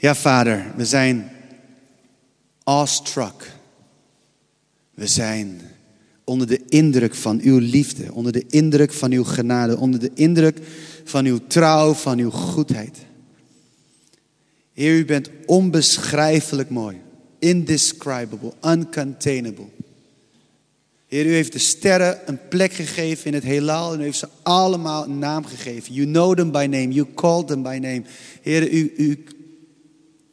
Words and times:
Ja, 0.00 0.14
Vader, 0.14 0.72
we 0.76 0.84
zijn 0.84 1.30
awestruck. 2.64 3.52
We 4.94 5.06
zijn 5.06 5.60
onder 6.24 6.46
de 6.46 6.60
indruk 6.68 7.14
van 7.14 7.40
uw 7.42 7.58
liefde, 7.58 8.12
onder 8.12 8.32
de 8.32 8.44
indruk 8.48 8.92
van 8.92 9.12
uw 9.12 9.24
genade, 9.24 9.76
onder 9.76 10.00
de 10.00 10.10
indruk 10.14 10.58
van 11.04 11.24
uw 11.24 11.38
trouw, 11.46 11.92
van 11.92 12.18
uw 12.18 12.30
goedheid. 12.30 12.98
Heer, 14.72 14.98
u 14.98 15.04
bent 15.04 15.30
onbeschrijfelijk 15.46 16.70
mooi, 16.70 17.00
indescribable, 17.38 18.52
uncontainable. 18.66 19.68
Heer, 21.06 21.26
u 21.26 21.32
heeft 21.32 21.52
de 21.52 21.58
sterren 21.58 22.18
een 22.26 22.48
plek 22.48 22.72
gegeven 22.72 23.26
in 23.26 23.34
het 23.34 23.42
heelal 23.42 23.92
en 23.92 24.00
u 24.00 24.02
heeft 24.02 24.18
ze 24.18 24.28
allemaal 24.42 25.04
een 25.04 25.18
naam 25.18 25.44
gegeven. 25.44 25.94
You 25.94 26.06
know 26.06 26.36
them 26.36 26.50
by 26.50 26.66
name, 26.70 26.88
you 26.88 27.06
called 27.14 27.46
them 27.46 27.62
by 27.62 27.78
name. 27.80 28.02
Heer, 28.42 28.70
u, 28.70 28.92
u 28.96 29.24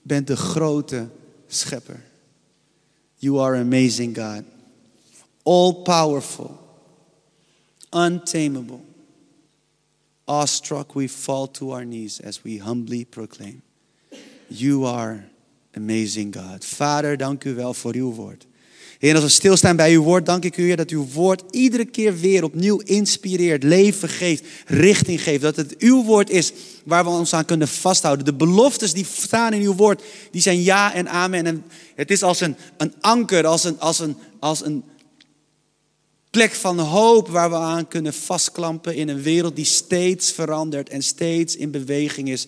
bent 0.06 0.28
de 0.28 0.36
grote 0.36 1.10
schepper. 1.48 2.04
You 3.18 3.40
are 3.40 3.56
amazing 3.56 4.14
God. 4.14 4.46
All 5.44 5.84
powerful, 5.84 6.60
untamable. 7.92 8.82
Awestruck, 10.28 10.96
we 10.96 11.08
fall 11.08 11.48
to 11.48 11.72
our 11.72 11.86
knees 11.86 12.20
as 12.20 12.44
we 12.44 12.58
humbly 12.58 13.06
proclaim. 13.06 13.62
You 14.50 14.86
are 14.86 15.26
amazing 15.76 16.32
God. 16.32 16.64
Vader, 16.64 17.18
dank 17.18 17.44
u 17.44 17.56
wel 17.56 17.74
voor 17.74 17.96
uw 17.96 18.12
woord. 18.12 18.46
Heer, 19.06 19.16
als 19.16 19.24
we 19.24 19.30
stilstaan 19.30 19.76
bij 19.76 19.94
uw 19.94 20.04
woord, 20.04 20.26
dank 20.26 20.44
ik 20.44 20.58
u, 20.58 20.64
Heer, 20.64 20.78
dat 20.78 20.90
uw 20.90 21.08
woord 21.14 21.44
iedere 21.52 21.86
keer 21.86 22.20
weer 22.20 22.44
opnieuw 22.44 22.80
inspireert, 22.80 23.64
leven 23.64 24.10
geeft, 24.10 24.44
richting 24.66 25.22
geeft. 25.22 25.42
Dat 25.42 25.56
het 25.56 25.78
uw 25.78 26.04
woord 26.04 26.30
is 26.30 26.52
waar 26.86 27.04
we 27.04 27.10
ons 27.10 27.34
aan 27.34 27.46
kunnen 27.46 27.68
vasthouden. 27.68 28.26
De 28.26 28.34
beloftes 28.34 28.94
die 28.94 29.06
staan 29.06 29.54
in 29.54 29.62
uw 29.62 29.76
woord, 29.76 30.04
die 30.32 30.42
zijn 30.42 30.62
ja 30.62 30.94
en 30.94 31.10
amen. 31.10 31.46
En 31.46 31.66
het 31.96 32.12
is 32.12 32.24
als 32.24 32.42
een, 32.42 32.56
een 32.78 32.94
anker, 33.00 33.46
als 33.46 33.64
een, 33.64 33.80
als, 33.80 34.00
een, 34.00 34.18
als 34.40 34.66
een 34.66 34.84
plek 36.30 36.52
van 36.52 36.80
hoop 36.80 37.28
waar 37.28 37.50
we 37.50 37.56
aan 37.56 37.88
kunnen 37.88 38.14
vastklampen 38.14 38.96
in 38.96 39.10
een 39.10 39.22
wereld 39.22 39.56
die 39.56 39.66
steeds 39.66 40.32
verandert 40.32 40.90
en 40.90 41.04
steeds 41.04 41.56
in 41.56 41.72
beweging 41.72 42.30
is. 42.30 42.48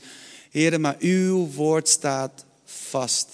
Heer, 0.49 0.80
maar 0.80 0.95
uw 0.99 1.47
woord 1.55 1.88
staat 1.88 2.45
vast, 2.66 3.27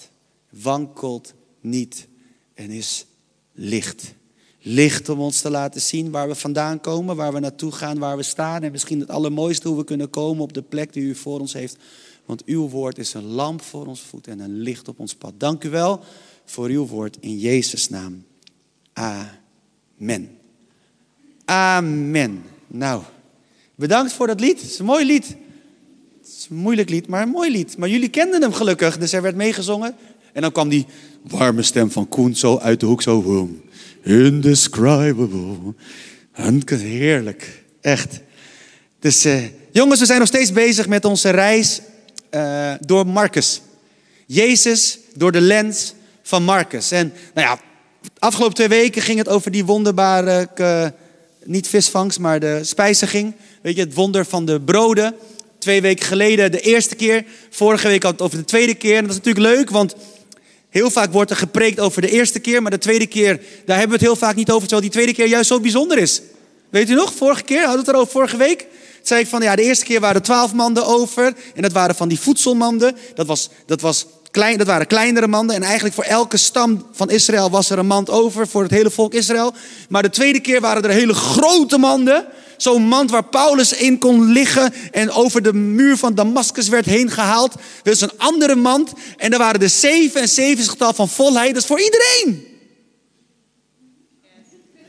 wankelt 0.50 1.34
niet 1.60 2.06
en 2.54 2.70
is 2.70 3.06
licht. 3.54 4.14
Licht 4.60 5.08
om 5.08 5.20
ons 5.20 5.40
te 5.40 5.50
laten 5.50 5.80
zien 5.80 6.10
waar 6.10 6.28
we 6.28 6.34
vandaan 6.34 6.80
komen, 6.80 7.16
waar 7.16 7.32
we 7.32 7.38
naartoe 7.38 7.72
gaan, 7.72 7.98
waar 7.98 8.16
we 8.16 8.22
staan. 8.22 8.62
En 8.62 8.72
misschien 8.72 9.00
het 9.00 9.10
allermooiste 9.10 9.68
hoe 9.68 9.76
we 9.76 9.84
kunnen 9.84 10.10
komen 10.10 10.42
op 10.42 10.52
de 10.52 10.62
plek 10.62 10.92
die 10.92 11.02
u 11.02 11.14
voor 11.14 11.40
ons 11.40 11.52
heeft. 11.52 11.76
Want 12.24 12.44
uw 12.44 12.68
woord 12.68 12.98
is 12.98 13.14
een 13.14 13.24
lamp 13.24 13.62
voor 13.62 13.86
ons 13.86 14.00
voet 14.00 14.26
en 14.26 14.40
een 14.40 14.58
licht 14.58 14.88
op 14.88 14.98
ons 14.98 15.14
pad. 15.14 15.32
Dank 15.36 15.64
u 15.64 15.70
wel 15.70 16.00
voor 16.44 16.68
uw 16.68 16.86
woord 16.86 17.16
in 17.20 17.38
Jezus' 17.38 17.88
naam. 17.88 18.24
Amen. 18.92 20.38
Amen. 21.44 22.42
Nou, 22.66 23.02
bedankt 23.74 24.12
voor 24.12 24.26
dat 24.26 24.40
lied. 24.40 24.60
Het 24.60 24.70
is 24.70 24.78
een 24.78 24.84
mooi 24.84 25.06
lied. 25.06 25.36
Het 26.20 26.28
is 26.28 26.46
een 26.50 26.56
moeilijk 26.56 26.90
lied, 26.90 27.06
maar 27.06 27.22
een 27.22 27.28
mooi 27.28 27.50
lied. 27.50 27.76
Maar 27.76 27.88
jullie 27.88 28.08
kenden 28.08 28.42
hem 28.42 28.52
gelukkig, 28.52 28.98
dus 28.98 29.12
er 29.12 29.22
werd 29.22 29.36
meegezongen. 29.36 29.96
En 30.32 30.42
dan 30.42 30.52
kwam 30.52 30.68
die 30.68 30.86
warme 31.28 31.62
stem 31.62 31.90
van 31.90 32.08
Koen 32.08 32.36
zo 32.36 32.58
uit 32.58 32.80
de 32.80 32.86
hoek, 32.86 33.02
zo. 33.02 33.22
Boom. 33.22 33.62
Indescribable. 34.02 35.74
Heerlijk. 36.66 37.62
Echt. 37.80 38.20
Dus 38.98 39.26
uh, 39.26 39.42
jongens, 39.72 40.00
we 40.00 40.06
zijn 40.06 40.18
nog 40.18 40.28
steeds 40.28 40.52
bezig 40.52 40.88
met 40.88 41.04
onze 41.04 41.30
reis 41.30 41.80
uh, 42.30 42.72
door 42.80 43.06
Marcus. 43.06 43.60
Jezus 44.26 44.98
door 45.14 45.32
de 45.32 45.40
lens 45.40 45.94
van 46.22 46.42
Marcus. 46.42 46.90
En 46.90 47.12
nou 47.34 47.48
ja, 47.48 47.58
afgelopen 48.18 48.54
twee 48.54 48.68
weken 48.68 49.02
ging 49.02 49.18
het 49.18 49.28
over 49.28 49.50
die 49.50 49.64
wonderbare, 49.64 50.48
uh, 50.56 50.86
niet 51.44 51.68
visvangst, 51.68 52.18
maar 52.18 52.40
de 52.40 52.60
spijziging. 52.62 53.34
Weet 53.62 53.76
je, 53.76 53.80
het 53.80 53.94
wonder 53.94 54.24
van 54.24 54.44
de 54.44 54.60
broden. 54.60 55.14
Twee 55.58 55.80
weken 55.80 56.06
geleden 56.06 56.50
de 56.50 56.60
eerste 56.60 56.94
keer. 56.94 57.24
Vorige 57.50 57.88
week 57.88 58.02
had 58.02 58.12
het 58.12 58.22
over 58.22 58.38
de 58.38 58.44
tweede 58.44 58.74
keer. 58.74 58.96
En 58.96 59.02
dat 59.02 59.10
is 59.10 59.16
natuurlijk 59.16 59.56
leuk, 59.56 59.70
want 59.70 59.94
Heel 60.74 60.90
vaak 60.90 61.12
wordt 61.12 61.30
er 61.30 61.36
gepreekt 61.36 61.80
over 61.80 62.02
de 62.02 62.10
eerste 62.10 62.38
keer, 62.38 62.62
maar 62.62 62.70
de 62.70 62.78
tweede 62.78 63.06
keer, 63.06 63.40
daar 63.64 63.78
hebben 63.78 63.98
we 63.98 64.04
het 64.04 64.12
heel 64.12 64.26
vaak 64.26 64.34
niet 64.34 64.50
over, 64.50 64.68
terwijl 64.68 64.80
die 64.80 64.90
tweede 64.90 65.14
keer 65.14 65.26
juist 65.26 65.48
zo 65.48 65.60
bijzonder 65.60 65.98
is. 65.98 66.22
Weet 66.70 66.90
u 66.90 66.94
nog, 66.94 67.12
vorige 67.14 67.42
keer, 67.42 67.58
hadden 67.58 67.74
we 67.74 67.86
het 67.86 67.88
erover 67.88 68.12
vorige 68.12 68.36
week? 68.36 68.66
Zei 69.02 69.20
ik 69.20 69.26
van, 69.26 69.42
ja, 69.42 69.56
de 69.56 69.62
eerste 69.62 69.84
keer 69.84 70.00
waren 70.00 70.16
er 70.16 70.22
twaalf 70.22 70.52
manden 70.52 70.86
over, 70.86 71.34
en 71.54 71.62
dat 71.62 71.72
waren 71.72 71.94
van 71.94 72.08
die 72.08 72.20
voedselmanden. 72.20 72.96
Dat, 73.14 73.26
was, 73.26 73.50
dat, 73.66 73.80
was 73.80 74.06
klein, 74.30 74.58
dat 74.58 74.66
waren 74.66 74.86
kleinere 74.86 75.26
manden, 75.26 75.56
en 75.56 75.62
eigenlijk 75.62 75.94
voor 75.94 76.04
elke 76.04 76.36
stam 76.36 76.86
van 76.92 77.10
Israël 77.10 77.50
was 77.50 77.70
er 77.70 77.78
een 77.78 77.86
mand 77.86 78.10
over, 78.10 78.48
voor 78.48 78.62
het 78.62 78.70
hele 78.70 78.90
volk 78.90 79.14
Israël. 79.14 79.54
Maar 79.88 80.02
de 80.02 80.10
tweede 80.10 80.40
keer 80.40 80.60
waren 80.60 80.82
er 80.82 80.90
hele 80.90 81.14
grote 81.14 81.78
manden, 81.78 82.26
Zo'n 82.56 82.82
mand 82.82 83.10
waar 83.10 83.24
Paulus 83.24 83.72
in 83.72 83.98
kon 83.98 84.24
liggen 84.24 84.74
en 84.90 85.10
over 85.10 85.42
de 85.42 85.52
muur 85.52 85.96
van 85.96 86.14
Damascus 86.14 86.68
werd 86.68 86.86
heen 86.86 87.10
gehaald. 87.10 87.54
Is 87.82 88.00
een 88.00 88.18
andere 88.18 88.54
mand 88.54 88.92
en 89.16 89.30
daar 89.30 89.38
waren 89.38 89.60
de 89.60 89.68
77 89.68 90.70
getal 90.70 90.92
van 90.92 91.08
volheid. 91.08 91.54
Dat 91.54 91.62
is 91.62 91.68
voor 91.68 91.80
iedereen. 91.80 92.46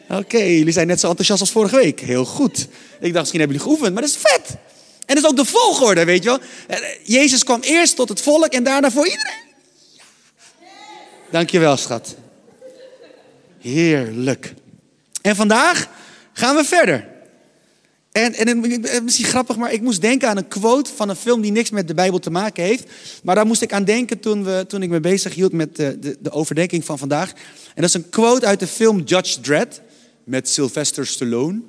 Oké, 0.09 0.37
jullie 0.37 0.73
zijn 0.73 0.87
net 0.87 0.99
zo 0.99 1.07
enthousiast 1.07 1.41
als 1.41 1.51
vorige 1.51 1.75
week. 1.75 1.99
Heel 1.99 2.25
goed. 2.25 2.67
Ik 2.99 3.13
dacht, 3.13 3.13
misschien 3.13 3.39
hebben 3.39 3.57
jullie 3.57 3.71
geoefend, 3.71 3.93
maar 3.93 4.01
dat 4.01 4.11
is 4.11 4.17
vet. 4.21 4.57
En 5.05 5.15
dat 5.15 5.23
is 5.23 5.29
ook 5.29 5.35
de 5.35 5.45
volgorde, 5.45 6.05
weet 6.05 6.23
je 6.23 6.29
wel. 6.29 6.39
Eh, 6.67 6.77
Jezus 7.03 7.43
kwam 7.43 7.61
eerst 7.61 7.95
tot 7.95 8.09
het 8.09 8.21
volk 8.21 8.53
en 8.53 8.63
daarna 8.63 8.91
voor 8.91 9.05
iedereen. 9.05 9.43
Dankjewel, 11.31 11.77
schat. 11.77 12.15
Heerlijk. 13.59 14.53
En 15.21 15.35
vandaag 15.35 15.87
gaan 16.33 16.55
we 16.55 16.63
verder. 16.63 17.07
En, 18.15 18.33
en 18.33 18.59
misschien 19.03 19.25
grappig, 19.25 19.55
maar 19.55 19.73
ik 19.73 19.81
moest 19.81 20.01
denken 20.01 20.29
aan 20.29 20.37
een 20.37 20.47
quote 20.47 20.91
van 20.95 21.09
een 21.09 21.15
film 21.15 21.41
die 21.41 21.51
niks 21.51 21.69
met 21.69 21.87
de 21.87 21.93
Bijbel 21.93 22.19
te 22.19 22.29
maken 22.29 22.63
heeft. 22.63 22.83
Maar 23.23 23.35
daar 23.35 23.45
moest 23.45 23.61
ik 23.61 23.73
aan 23.73 23.83
denken 23.83 24.19
toen, 24.19 24.43
we, 24.43 24.65
toen 24.67 24.81
ik 24.81 24.89
me 24.89 24.99
bezig 24.99 25.33
hield 25.33 25.51
met 25.51 25.75
de, 25.75 25.97
de, 25.99 26.17
de 26.19 26.31
overdenking 26.31 26.85
van 26.85 26.97
vandaag. 26.97 27.29
En 27.31 27.81
dat 27.81 27.83
is 27.83 27.93
een 27.93 28.09
quote 28.09 28.45
uit 28.45 28.59
de 28.59 28.67
film 28.67 29.01
Judge 29.05 29.41
Dredd 29.41 29.81
met 30.23 30.49
Sylvester 30.49 31.07
Stallone. 31.07 31.61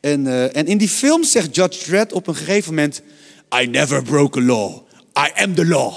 En, 0.00 0.24
uh, 0.24 0.56
en 0.56 0.66
in 0.66 0.78
die 0.78 0.88
film 0.88 1.24
zegt 1.24 1.56
Judge 1.56 1.84
Dredd 1.84 2.12
op 2.12 2.26
een 2.26 2.36
gegeven 2.36 2.74
moment: 2.74 3.02
I 3.62 3.66
never 3.66 4.02
broke 4.02 4.38
a 4.38 4.42
law. 4.42 4.74
I 5.18 5.42
am 5.42 5.54
the 5.54 5.66
law. 5.66 5.94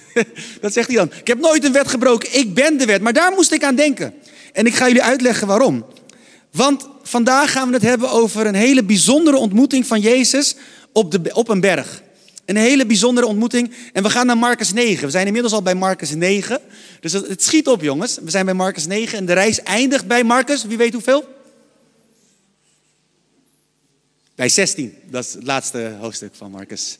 dat 0.60 0.72
zegt 0.72 0.86
hij 0.86 0.96
dan. 0.96 1.10
Ik 1.20 1.26
heb 1.26 1.40
nooit 1.40 1.64
een 1.64 1.72
wet 1.72 1.88
gebroken, 1.88 2.38
ik 2.38 2.54
ben 2.54 2.78
de 2.78 2.84
wet. 2.84 3.02
Maar 3.02 3.12
daar 3.12 3.32
moest 3.32 3.52
ik 3.52 3.64
aan 3.64 3.74
denken. 3.74 4.14
En 4.52 4.66
ik 4.66 4.74
ga 4.74 4.86
jullie 4.86 5.02
uitleggen 5.02 5.46
waarom. 5.46 5.84
Want 6.54 6.88
vandaag 7.02 7.52
gaan 7.52 7.68
we 7.68 7.74
het 7.74 7.82
hebben 7.82 8.10
over 8.10 8.46
een 8.46 8.54
hele 8.54 8.84
bijzondere 8.84 9.36
ontmoeting 9.36 9.86
van 9.86 10.00
Jezus 10.00 10.56
op, 10.92 11.10
de, 11.10 11.34
op 11.34 11.48
een 11.48 11.60
berg. 11.60 12.02
Een 12.44 12.56
hele 12.56 12.86
bijzondere 12.86 13.26
ontmoeting. 13.26 13.74
En 13.92 14.02
we 14.02 14.10
gaan 14.10 14.26
naar 14.26 14.38
Marcus 14.38 14.72
9. 14.72 15.04
We 15.04 15.10
zijn 15.10 15.26
inmiddels 15.26 15.52
al 15.52 15.62
bij 15.62 15.74
Marcus 15.74 16.14
9. 16.14 16.60
Dus 17.00 17.12
het, 17.12 17.42
schiet 17.42 17.68
op, 17.68 17.82
jongens. 17.82 18.18
We 18.22 18.30
zijn 18.30 18.44
bij 18.44 18.54
Marcus 18.54 18.86
9 18.86 19.18
en 19.18 19.26
de 19.26 19.32
reis 19.32 19.62
eindigt 19.62 20.06
bij 20.06 20.24
Marcus. 20.24 20.64
Wie 20.64 20.76
weet 20.76 20.92
hoeveel? 20.92 21.24
Bij 24.34 24.48
16. 24.48 24.94
Dat 25.10 25.24
is 25.24 25.32
het 25.32 25.44
laatste 25.44 25.96
hoofdstuk 26.00 26.34
van 26.34 26.50
Marcus. 26.50 26.98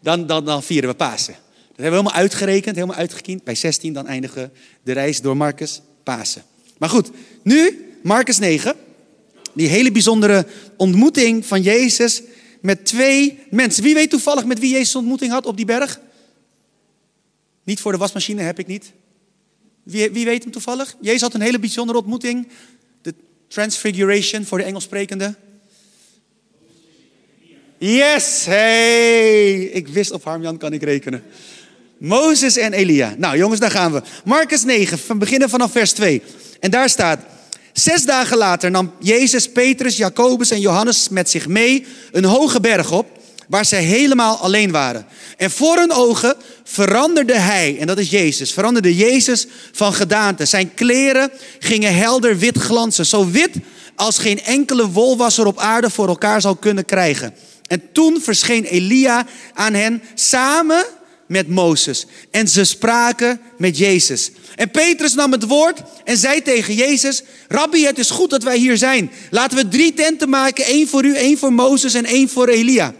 Dan, 0.00 0.26
dan, 0.26 0.44
dan 0.44 0.62
vieren 0.62 0.90
we 0.90 0.96
Pasen. 0.96 1.34
Dat 1.34 1.42
hebben 1.66 1.84
we 1.84 1.96
helemaal 1.96 2.12
uitgerekend, 2.12 2.74
helemaal 2.74 2.96
uitgekiend. 2.96 3.44
Bij 3.44 3.54
16 3.54 3.92
dan 3.92 4.06
eindigen 4.06 4.52
de 4.82 4.92
reis 4.92 5.20
door 5.20 5.36
Marcus 5.36 5.80
Pasen. 6.02 6.42
Maar 6.78 6.88
goed, 6.88 7.10
nu 7.42 7.83
Marcus 8.04 8.38
9. 8.38 8.74
Die 9.52 9.68
hele 9.68 9.92
bijzondere 9.92 10.46
ontmoeting 10.76 11.46
van 11.46 11.62
Jezus 11.62 12.22
met 12.60 12.84
twee 12.84 13.38
mensen. 13.50 13.82
Wie 13.82 13.94
weet 13.94 14.10
toevallig 14.10 14.44
met 14.44 14.58
wie 14.58 14.72
Jezus 14.72 14.96
ontmoeting 14.96 15.32
had 15.32 15.46
op 15.46 15.56
die 15.56 15.64
berg? 15.64 16.00
Niet 17.62 17.80
voor 17.80 17.92
de 17.92 17.98
wasmachine 17.98 18.42
heb 18.42 18.58
ik 18.58 18.66
niet. 18.66 18.92
Wie, 19.82 20.10
wie 20.10 20.24
weet 20.24 20.42
hem 20.42 20.52
toevallig? 20.52 20.96
Jezus 21.00 21.20
had 21.20 21.34
een 21.34 21.40
hele 21.40 21.58
bijzondere 21.58 21.98
ontmoeting. 21.98 22.48
De 23.02 23.14
Transfiguration 23.48 24.44
voor 24.44 24.58
de 24.58 24.64
Engels 24.64 24.84
sprekende. 24.84 25.34
Yes, 27.78 28.44
hey! 28.44 29.64
Ik 29.64 29.88
wist 29.88 30.10
op 30.10 30.24
Harmjan 30.24 30.56
kan 30.56 30.72
ik 30.72 30.82
rekenen. 30.82 31.22
Mozes 31.98 32.56
en 32.56 32.72
Elia. 32.72 33.14
Nou 33.18 33.36
jongens, 33.36 33.60
daar 33.60 33.70
gaan 33.70 33.92
we. 33.92 34.02
Marcus 34.24 34.64
9, 34.64 34.98
van 34.98 35.18
beginnen 35.18 35.48
vanaf 35.50 35.72
vers 35.72 35.92
2. 35.92 36.22
En 36.60 36.70
daar 36.70 36.88
staat, 36.88 37.20
Zes 37.74 38.04
dagen 38.04 38.36
later 38.36 38.70
nam 38.70 38.92
Jezus, 38.98 39.48
Petrus, 39.48 39.96
Jacobus 39.96 40.50
en 40.50 40.60
Johannes 40.60 41.08
met 41.08 41.30
zich 41.30 41.48
mee 41.48 41.86
een 42.12 42.24
hoge 42.24 42.60
berg 42.60 42.92
op, 42.92 43.06
waar 43.48 43.64
ze 43.64 43.76
helemaal 43.76 44.36
alleen 44.36 44.70
waren. 44.70 45.06
En 45.36 45.50
voor 45.50 45.76
hun 45.76 45.92
ogen 45.92 46.34
veranderde 46.64 47.34
hij, 47.34 47.76
en 47.80 47.86
dat 47.86 47.98
is 47.98 48.10
Jezus, 48.10 48.52
veranderde 48.52 48.94
Jezus 48.94 49.46
van 49.72 49.94
gedaante. 49.94 50.44
Zijn 50.44 50.74
kleren 50.74 51.30
gingen 51.58 51.94
helder 51.94 52.38
wit 52.38 52.58
glanzen, 52.58 53.06
zo 53.06 53.30
wit 53.30 53.56
als 53.94 54.18
geen 54.18 54.42
enkele 54.44 54.90
wolwasser 54.90 55.46
op 55.46 55.58
aarde 55.58 55.90
voor 55.90 56.08
elkaar 56.08 56.40
zou 56.40 56.56
kunnen 56.60 56.84
krijgen. 56.84 57.34
En 57.66 57.82
toen 57.92 58.20
verscheen 58.20 58.64
Elia 58.64 59.26
aan 59.54 59.74
hen 59.74 60.02
samen 60.14 60.84
met 61.26 61.48
Mozes 61.48 62.06
en 62.30 62.48
ze 62.48 62.64
spraken 62.64 63.40
met 63.58 63.78
Jezus. 63.78 64.30
En 64.54 64.70
Petrus 64.70 65.14
nam 65.14 65.32
het 65.32 65.46
woord 65.46 65.82
en 66.04 66.16
zei 66.16 66.42
tegen 66.42 66.74
Jezus: 66.74 67.22
Rabbi, 67.48 67.86
het 67.86 67.98
is 67.98 68.10
goed 68.10 68.30
dat 68.30 68.42
wij 68.42 68.58
hier 68.58 68.76
zijn. 68.76 69.10
Laten 69.30 69.56
we 69.56 69.68
drie 69.68 69.94
tenten 69.94 70.28
maken: 70.28 70.64
één 70.64 70.88
voor 70.88 71.04
u, 71.04 71.16
één 71.16 71.38
voor 71.38 71.52
Mozes 71.52 71.94
en 71.94 72.04
één 72.04 72.28
voor 72.28 72.48
Elia. 72.48 72.94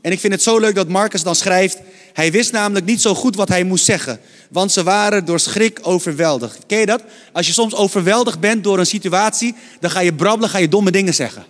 En 0.00 0.12
ik 0.12 0.20
vind 0.20 0.32
het 0.32 0.42
zo 0.42 0.58
leuk 0.58 0.74
dat 0.74 0.88
Marcus 0.88 1.22
dan 1.22 1.34
schrijft: 1.34 1.78
Hij 2.12 2.32
wist 2.32 2.52
namelijk 2.52 2.86
niet 2.86 3.00
zo 3.00 3.14
goed 3.14 3.36
wat 3.36 3.48
hij 3.48 3.64
moest 3.64 3.84
zeggen, 3.84 4.20
want 4.50 4.72
ze 4.72 4.82
waren 4.82 5.24
door 5.24 5.40
schrik 5.40 5.78
overweldigd. 5.82 6.58
Ken 6.66 6.78
je 6.78 6.86
dat? 6.86 7.02
Als 7.32 7.46
je 7.46 7.52
soms 7.52 7.74
overweldigd 7.74 8.40
bent 8.40 8.64
door 8.64 8.78
een 8.78 8.86
situatie, 8.86 9.54
dan 9.80 9.90
ga 9.90 10.00
je 10.00 10.14
brabbelen, 10.14 10.50
ga 10.50 10.58
je 10.58 10.68
domme 10.68 10.90
dingen 10.90 11.14
zeggen. 11.14 11.44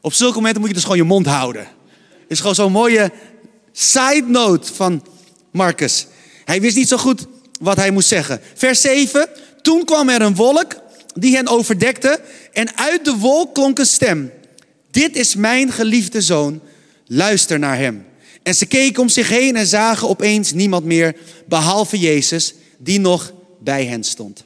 Op 0.00 0.12
zulke 0.12 0.34
momenten 0.34 0.60
moet 0.60 0.68
je 0.68 0.74
dus 0.74 0.84
gewoon 0.84 0.98
je 0.98 1.04
mond 1.04 1.26
houden. 1.26 1.62
Het 1.62 2.38
is 2.38 2.38
gewoon 2.38 2.54
zo'n 2.54 2.72
mooie 2.72 3.12
side 3.72 4.24
note 4.26 4.74
van 4.74 5.06
Marcus. 5.52 6.06
Hij 6.44 6.60
wist 6.60 6.76
niet 6.76 6.88
zo 6.88 6.96
goed 6.96 7.26
wat 7.60 7.76
hij 7.76 7.90
moest 7.90 8.08
zeggen. 8.08 8.40
Vers 8.54 8.80
7. 8.80 9.28
Toen 9.62 9.84
kwam 9.84 10.08
er 10.08 10.22
een 10.22 10.34
wolk 10.34 10.74
die 11.14 11.36
hen 11.36 11.48
overdekte 11.48 12.20
en 12.52 12.76
uit 12.76 13.04
de 13.04 13.16
wolk 13.16 13.54
klonk 13.54 13.78
een 13.78 13.86
stem. 13.86 14.32
Dit 14.90 15.16
is 15.16 15.34
mijn 15.34 15.72
geliefde 15.72 16.20
zoon, 16.20 16.60
luister 17.06 17.58
naar 17.58 17.76
hem. 17.76 18.04
En 18.42 18.54
ze 18.54 18.66
keken 18.66 19.02
om 19.02 19.08
zich 19.08 19.28
heen 19.28 19.56
en 19.56 19.66
zagen 19.66 20.08
opeens 20.08 20.52
niemand 20.52 20.84
meer, 20.84 21.16
behalve 21.48 21.98
Jezus, 21.98 22.54
die 22.78 23.00
nog 23.00 23.32
bij 23.60 23.86
hen 23.86 24.04
stond. 24.04 24.44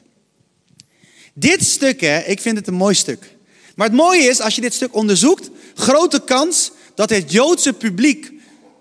Dit 1.33 1.65
stuk, 1.65 2.01
hè, 2.01 2.19
ik 2.19 2.41
vind 2.41 2.57
het 2.57 2.67
een 2.67 2.73
mooi 2.73 2.95
stuk. 2.95 3.35
Maar 3.75 3.87
het 3.87 3.95
mooie 3.95 4.23
is, 4.23 4.39
als 4.39 4.55
je 4.55 4.61
dit 4.61 4.73
stuk 4.73 4.95
onderzoekt, 4.95 5.49
grote 5.75 6.21
kans 6.25 6.71
dat 6.95 7.09
het 7.09 7.31
Joodse 7.31 7.73
publiek 7.73 8.31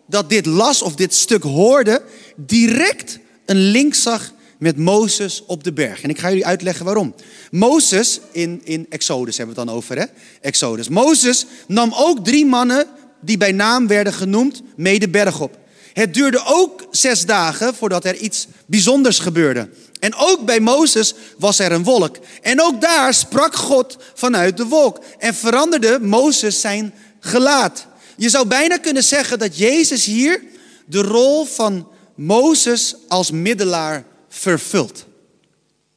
dat 0.07 0.29
dit 0.29 0.47
las 0.47 0.83
of 0.83 0.95
dit 0.95 1.15
stuk 1.15 1.43
hoorde, 1.43 2.03
direct 2.37 3.19
een 3.47 3.57
link 3.57 3.95
zag 3.95 4.33
met 4.59 4.77
Mozes 4.77 5.43
op 5.47 5.65
de 5.65 5.73
berg. 5.73 6.03
En 6.03 6.11
ik 6.11 6.19
ga 6.19 6.29
jullie 6.29 6.47
uitleggen 6.47 6.85
waarom. 6.85 7.15
Mozes, 7.51 8.21
in, 8.33 8.61
in 8.65 8.87
Exodus 8.89 9.37
hebben 9.37 9.55
we 9.55 9.61
het 9.61 9.69
dan 9.71 9.79
over, 9.79 9.99
hè? 9.99 10.05
Exodus. 10.41 10.89
Mozes 10.89 11.47
nam 11.67 11.93
ook 11.97 12.25
drie 12.25 12.47
mannen 12.47 12.87
die 13.21 13.37
bij 13.37 13.53
naam 13.53 13.87
werden 13.87 14.13
genoemd, 14.13 14.63
mee 14.77 14.99
de 14.99 15.09
berg 15.09 15.41
op. 15.41 15.59
Het 15.93 16.15
duurde 16.15 16.43
ook 16.45 16.87
zes 16.91 17.27
dagen 17.27 17.75
voordat 17.75 18.05
er 18.05 18.17
iets 18.17 18.47
bijzonders 18.67 19.19
gebeurde. 19.19 19.69
En 20.01 20.15
ook 20.15 20.45
bij 20.45 20.61
Mozes 20.61 21.15
was 21.39 21.59
er 21.59 21.73
een 21.73 21.85
wolk. 21.85 22.17
En 22.43 22.63
ook 22.63 22.81
daar 22.81 23.15
sprak 23.15 23.55
God 23.55 23.97
vanuit 24.15 24.57
de 24.57 24.67
wolk. 24.67 24.99
En 25.19 25.35
veranderde 25.35 25.99
Mozes 26.01 26.61
zijn 26.61 26.95
gelaat. 27.21 27.87
Je 28.17 28.29
zou 28.29 28.47
bijna 28.47 28.77
kunnen 28.77 29.05
zeggen 29.05 29.39
dat 29.39 29.59
Jezus 29.59 30.05
hier 30.05 30.43
de 30.87 31.03
rol 31.03 31.45
van 31.45 31.89
Mozes 32.15 32.95
als 33.09 33.31
middelaar 33.31 34.05
vervult. 34.29 35.05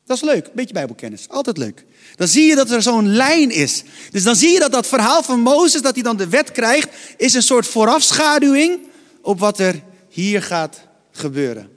Dat 0.06 0.18
is 0.18 0.24
leuk, 0.24 0.46
een 0.46 0.52
beetje 0.54 0.74
bijbelkennis, 0.74 1.30
altijd 1.30 1.58
leuk. 1.58 1.86
Dan 2.16 2.28
zie 2.28 2.46
je 2.46 2.56
dat 2.56 2.72
er 2.72 2.82
zo'n 2.82 3.16
lijn 3.16 3.52
is. 3.52 3.84
Dus 4.12 4.24
dan 4.24 4.36
zie 4.36 4.50
je 4.50 4.60
dat 4.60 4.72
dat 4.72 4.88
verhaal 4.88 5.24
van 5.24 5.40
Mozes, 5.40 5.82
dat 5.82 5.94
hij 5.94 6.04
dan 6.04 6.18
de 6.18 6.30
wet 6.30 6.52
krijgt, 6.52 6.90
is 7.18 7.34
een 7.34 7.44
soort 7.44 7.68
voorafschaduwing 7.68 8.88
op 9.22 9.40
wat 9.40 9.60
er 9.60 9.84
hier 10.10 10.42
gaat 10.42 10.80
gebeuren. 11.12 11.70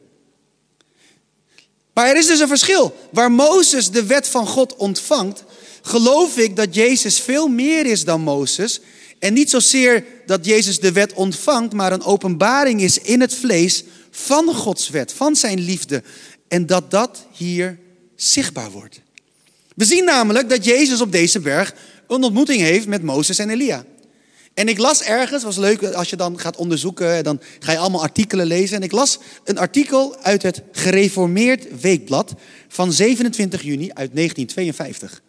Maar 1.92 2.08
er 2.08 2.16
is 2.16 2.26
dus 2.26 2.40
een 2.40 2.48
verschil. 2.48 3.08
Waar 3.12 3.32
Mozes 3.32 3.90
de 3.90 4.06
wet 4.06 4.28
van 4.28 4.46
God 4.46 4.76
ontvangt, 4.76 5.44
geloof 5.82 6.36
ik 6.36 6.56
dat 6.56 6.74
Jezus 6.74 7.20
veel 7.20 7.48
meer 7.48 7.86
is 7.86 8.04
dan 8.04 8.20
Mozes. 8.20 8.80
En 9.20 9.32
niet 9.32 9.50
zozeer 9.50 10.04
dat 10.26 10.44
Jezus 10.44 10.80
de 10.80 10.92
wet 10.92 11.12
ontvangt, 11.12 11.72
maar 11.72 11.92
een 11.92 12.02
openbaring 12.02 12.80
is 12.80 12.98
in 12.98 13.20
het 13.20 13.34
vlees 13.34 13.84
van 14.10 14.54
Gods 14.54 14.88
wet, 14.88 15.12
van 15.12 15.36
zijn 15.36 15.60
liefde. 15.60 16.02
En 16.48 16.66
dat 16.66 16.90
dat 16.90 17.26
hier 17.32 17.78
zichtbaar 18.16 18.70
wordt. 18.70 19.00
We 19.74 19.84
zien 19.84 20.04
namelijk 20.04 20.48
dat 20.48 20.64
Jezus 20.64 21.00
op 21.00 21.12
deze 21.12 21.40
berg 21.40 21.74
een 22.08 22.22
ontmoeting 22.22 22.60
heeft 22.60 22.86
met 22.86 23.02
Mozes 23.02 23.38
en 23.38 23.50
Elia. 23.50 23.84
En 24.54 24.68
ik 24.68 24.78
las 24.78 25.02
ergens, 25.02 25.42
was 25.42 25.56
leuk 25.56 25.82
als 25.82 26.10
je 26.10 26.16
dan 26.16 26.38
gaat 26.38 26.56
onderzoeken, 26.56 27.24
dan 27.24 27.40
ga 27.58 27.72
je 27.72 27.78
allemaal 27.78 28.02
artikelen 28.02 28.46
lezen. 28.46 28.76
En 28.76 28.82
ik 28.82 28.92
las 28.92 29.18
een 29.44 29.58
artikel 29.58 30.16
uit 30.16 30.42
het 30.42 30.62
Gereformeerd 30.72 31.80
Weekblad 31.80 32.34
van 32.68 32.92
27 32.92 33.62
juni 33.62 33.90
uit 33.92 34.14
1952. 34.14 35.22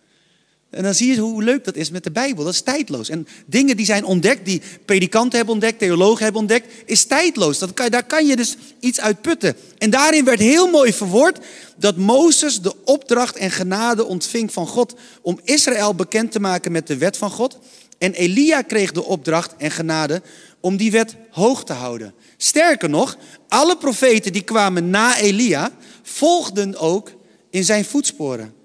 En 0.71 0.83
dan 0.83 0.93
zie 0.93 1.13
je 1.13 1.19
hoe 1.19 1.43
leuk 1.43 1.63
dat 1.63 1.75
is 1.75 1.89
met 1.89 2.03
de 2.03 2.11
Bijbel. 2.11 2.43
Dat 2.43 2.53
is 2.53 2.61
tijdloos. 2.61 3.09
En 3.09 3.27
dingen 3.45 3.77
die 3.77 3.85
zijn 3.85 4.05
ontdekt, 4.05 4.45
die 4.45 4.61
predikanten 4.85 5.35
hebben 5.37 5.53
ontdekt, 5.53 5.79
theologen 5.79 6.23
hebben 6.23 6.41
ontdekt, 6.41 6.73
is 6.85 7.05
tijdloos. 7.05 7.59
Dat 7.59 7.73
kan, 7.73 7.89
daar 7.89 8.05
kan 8.05 8.25
je 8.25 8.35
dus 8.35 8.55
iets 8.79 8.99
uit 8.99 9.21
putten. 9.21 9.55
En 9.77 9.89
daarin 9.89 10.25
werd 10.25 10.39
heel 10.39 10.69
mooi 10.69 10.93
verwoord 10.93 11.39
dat 11.77 11.97
Mozes 11.97 12.61
de 12.61 12.73
opdracht 12.85 13.35
en 13.35 13.51
genade 13.51 14.05
ontving 14.05 14.53
van 14.53 14.67
God 14.67 14.95
om 15.21 15.39
Israël 15.43 15.95
bekend 15.95 16.31
te 16.31 16.39
maken 16.39 16.71
met 16.71 16.87
de 16.87 16.97
wet 16.97 17.17
van 17.17 17.31
God. 17.31 17.57
En 17.97 18.13
Elia 18.13 18.61
kreeg 18.61 18.91
de 18.91 19.03
opdracht 19.03 19.55
en 19.57 19.71
genade 19.71 20.21
om 20.59 20.77
die 20.77 20.91
wet 20.91 21.15
hoog 21.29 21.63
te 21.63 21.73
houden. 21.73 22.13
Sterker 22.37 22.89
nog, 22.89 23.17
alle 23.47 23.77
profeten 23.77 24.33
die 24.33 24.43
kwamen 24.43 24.89
na 24.89 25.17
Elia 25.17 25.71
volgden 26.03 26.77
ook 26.77 27.11
in 27.49 27.63
zijn 27.63 27.85
voetsporen. 27.85 28.60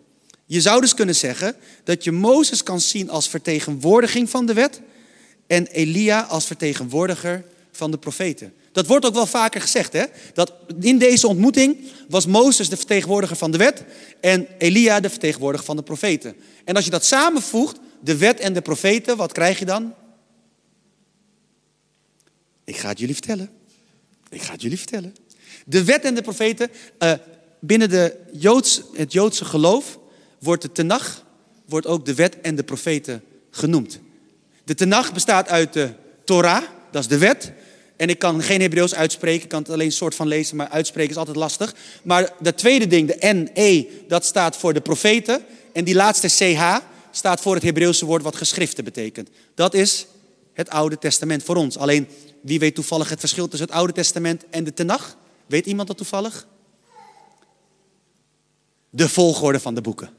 Je 0.47 0.61
zou 0.61 0.81
dus 0.81 0.95
kunnen 0.95 1.15
zeggen 1.15 1.57
dat 1.85 2.05
je 2.05 2.13
Mozes 2.13 2.63
kan 2.63 2.81
zien 2.81 3.11
als 3.11 3.29
vertegenwoordiging 3.29 4.31
van 4.31 4.47
de 4.47 4.53
wet 4.53 4.81
en 5.47 5.67
Elia 5.67 6.21
als 6.21 6.47
vertegenwoordiger 6.47 7.45
van 7.73 7.91
de 7.91 7.99
profeten. 7.99 8.55
Dat 8.73 8.87
wordt 8.87 9.07
ook 9.07 9.15
wel 9.15 9.27
vaker 9.27 9.61
gezegd, 9.61 9.93
hè? 9.93 10.05
Dat 10.35 10.53
in 10.81 10.99
deze 10.99 11.27
ontmoeting 11.29 11.79
was 12.09 12.27
Mozes 12.27 12.69
de 12.69 12.77
vertegenwoordiger 12.77 13.37
van 13.37 13.51
de 13.51 13.59
wet 13.59 13.85
en 14.21 14.47
Elia 14.59 15.01
de 15.01 15.11
vertegenwoordiger 15.11 15.67
van 15.67 15.77
de 15.77 15.83
profeten. 15.83 16.37
En 16.65 16.75
als 16.75 16.85
je 16.85 16.91
dat 16.91 17.05
samenvoegt, 17.05 17.79
de 18.01 18.17
wet 18.17 18.41
en 18.41 18.53
de 18.53 18.61
profeten, 18.61 19.17
wat 19.17 19.33
krijg 19.33 19.59
je 19.59 19.65
dan? 19.65 19.95
Ik 22.65 22.77
ga 22.77 22.89
het 22.89 22.99
jullie 22.99 23.15
vertellen. 23.15 23.51
Ik 24.29 24.43
ga 24.43 24.53
het 24.53 24.63
jullie 24.63 24.79
vertellen. 24.79 25.15
De 25.67 25.85
wet 25.85 26.05
en 26.05 26.15
de 26.15 26.23
profeten, 26.23 26.71
uh, 26.99 27.13
binnen 27.61 27.89
de 27.89 28.17
Joods, 28.33 28.83
het 28.93 29.13
Joodse 29.13 29.45
geloof, 29.45 29.99
wordt 30.47 30.63
de 30.63 30.73
Tenach, 30.73 31.25
wordt 31.69 31.87
ook 31.87 32.05
de 32.05 32.15
wet 32.15 32.41
en 32.41 32.55
de 32.55 32.63
profeten 32.63 33.23
genoemd. 33.51 34.01
De 34.65 34.75
Tenach 34.75 35.13
bestaat 35.13 35.49
uit 35.49 35.73
de 35.73 35.91
Torah, 36.25 36.63
dat 36.91 37.03
is 37.03 37.09
de 37.09 37.19
wet. 37.19 37.53
En 37.97 38.09
ik 38.09 38.19
kan 38.19 38.43
geen 38.43 38.61
Hebreeuws 38.61 38.95
uitspreken, 38.95 39.43
ik 39.43 39.49
kan 39.49 39.63
het 39.63 39.71
alleen 39.71 39.93
soort 39.93 40.15
van 40.15 40.27
lezen, 40.27 40.57
maar 40.57 40.69
uitspreken 40.69 41.11
is 41.11 41.17
altijd 41.17 41.37
lastig. 41.37 41.75
Maar 42.03 42.33
dat 42.41 42.59
tweede 42.59 42.87
ding, 42.87 43.09
de 43.09 43.35
N-E, 43.35 43.85
dat 44.09 44.25
staat 44.25 44.57
voor 44.57 44.73
de 44.73 44.81
profeten. 44.81 45.45
En 45.73 45.85
die 45.85 45.95
laatste 45.95 46.29
CH 46.29 46.77
staat 47.11 47.41
voor 47.41 47.55
het 47.55 47.63
Hebreeuwse 47.63 48.05
woord 48.05 48.23
wat 48.23 48.37
geschriften 48.37 48.85
betekent. 48.85 49.29
Dat 49.55 49.75
is 49.75 50.07
het 50.53 50.71
Oude 50.71 50.99
Testament 50.99 51.43
voor 51.43 51.57
ons. 51.57 51.79
Alleen, 51.79 52.09
wie 52.41 52.59
weet 52.59 52.75
toevallig 52.75 53.09
het 53.09 53.21
verschil 53.21 53.49
tussen 53.49 53.69
het 53.69 53.77
Oude 53.77 53.93
Testament 53.93 54.45
en 54.51 54.65
de 54.65 54.75
Tenach? 54.75 55.17
Weet 55.47 55.67
iemand 55.67 55.89
dat 55.89 55.97
toevallig? 55.97 56.47
De 58.91 59.09
volgorde 59.09 59.61
van 59.61 59.75
de 59.75 59.81
boeken. 59.81 60.16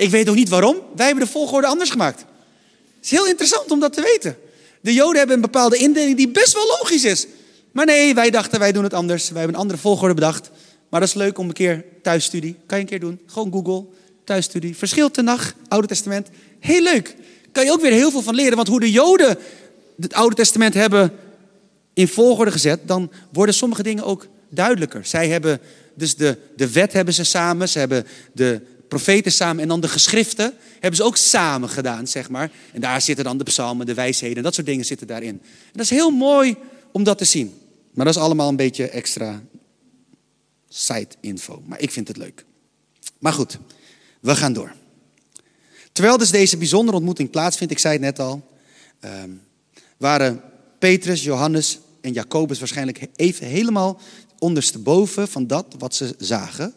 Ik 0.00 0.10
weet 0.10 0.28
ook 0.28 0.34
niet 0.34 0.48
waarom. 0.48 0.76
Wij 0.96 1.06
hebben 1.06 1.24
de 1.24 1.30
volgorde 1.30 1.66
anders 1.66 1.90
gemaakt. 1.90 2.18
Het 2.18 3.04
is 3.04 3.10
heel 3.10 3.26
interessant 3.26 3.70
om 3.70 3.80
dat 3.80 3.92
te 3.92 4.02
weten. 4.02 4.36
De 4.80 4.92
Joden 4.92 5.18
hebben 5.18 5.36
een 5.36 5.42
bepaalde 5.42 5.76
indeling 5.76 6.16
die 6.16 6.28
best 6.28 6.52
wel 6.52 6.66
logisch 6.66 7.04
is. 7.04 7.26
Maar 7.72 7.86
nee, 7.86 8.14
wij 8.14 8.30
dachten 8.30 8.58
wij 8.58 8.72
doen 8.72 8.82
het 8.82 8.94
anders. 8.94 9.28
Wij 9.28 9.38
hebben 9.38 9.54
een 9.54 9.62
andere 9.62 9.80
volgorde 9.80 10.14
bedacht. 10.14 10.50
Maar 10.88 11.00
dat 11.00 11.08
is 11.08 11.14
leuk 11.14 11.38
om 11.38 11.46
een 11.46 11.52
keer 11.52 11.84
thuisstudie. 12.02 12.56
Kan 12.66 12.78
je 12.78 12.84
een 12.84 12.90
keer 12.90 13.00
doen. 13.00 13.20
Gewoon 13.26 13.52
Google, 13.52 13.84
thuisstudie. 14.24 14.76
Verschil 14.76 15.10
te 15.10 15.22
nacht, 15.22 15.54
Oude 15.68 15.86
Testament. 15.86 16.28
Heel 16.60 16.82
leuk. 16.82 17.16
Kan 17.52 17.64
je 17.64 17.72
ook 17.72 17.80
weer 17.80 17.92
heel 17.92 18.10
veel 18.10 18.22
van 18.22 18.34
leren. 18.34 18.56
Want 18.56 18.68
hoe 18.68 18.80
de 18.80 18.90
Joden 18.90 19.38
het 20.00 20.14
Oude 20.14 20.34
Testament 20.34 20.74
hebben 20.74 21.12
in 21.94 22.08
volgorde 22.08 22.50
gezet, 22.50 22.80
dan 22.86 23.10
worden 23.32 23.54
sommige 23.54 23.82
dingen 23.82 24.04
ook 24.04 24.26
duidelijker. 24.48 25.04
Zij 25.04 25.28
hebben 25.28 25.60
dus 25.94 26.16
de, 26.16 26.36
de 26.56 26.72
wet 26.72 26.92
hebben 26.92 27.14
ze 27.14 27.24
samen. 27.24 27.68
Ze 27.68 27.78
hebben 27.78 28.06
de 28.32 28.60
profeten 28.90 29.32
samen 29.32 29.62
en 29.62 29.68
dan 29.68 29.80
de 29.80 29.88
geschriften 29.88 30.54
hebben 30.72 30.96
ze 30.96 31.02
ook 31.02 31.16
samen 31.16 31.68
gedaan, 31.68 32.06
zeg 32.06 32.30
maar. 32.30 32.50
En 32.72 32.80
daar 32.80 33.00
zitten 33.00 33.24
dan 33.24 33.38
de 33.38 33.44
psalmen, 33.44 33.86
de 33.86 33.94
wijsheden, 33.94 34.42
dat 34.42 34.54
soort 34.54 34.66
dingen 34.66 34.84
zitten 34.84 35.06
daarin. 35.06 35.40
En 35.42 35.72
dat 35.72 35.80
is 35.80 35.90
heel 35.90 36.10
mooi 36.10 36.56
om 36.92 37.04
dat 37.04 37.18
te 37.18 37.24
zien. 37.24 37.54
Maar 37.94 38.04
dat 38.04 38.14
is 38.14 38.20
allemaal 38.20 38.48
een 38.48 38.56
beetje 38.56 38.88
extra 38.88 39.42
side 40.68 41.08
info. 41.20 41.62
Maar 41.66 41.80
ik 41.80 41.90
vind 41.90 42.08
het 42.08 42.16
leuk. 42.16 42.44
Maar 43.18 43.32
goed, 43.32 43.58
we 44.20 44.36
gaan 44.36 44.52
door. 44.52 44.72
Terwijl 45.92 46.18
dus 46.18 46.30
deze 46.30 46.56
bijzondere 46.56 46.96
ontmoeting 46.96 47.30
plaatsvindt, 47.30 47.72
ik 47.72 47.78
zei 47.78 47.92
het 47.92 48.02
net 48.02 48.18
al, 48.18 48.48
ehm, 49.00 49.30
waren 49.96 50.42
Petrus, 50.78 51.24
Johannes 51.24 51.78
en 52.00 52.12
Jacobus 52.12 52.58
waarschijnlijk 52.58 53.08
even 53.16 53.46
helemaal 53.46 54.00
ondersteboven 54.38 55.28
van 55.28 55.46
dat 55.46 55.74
wat 55.78 55.94
ze 55.94 56.14
zagen. 56.18 56.74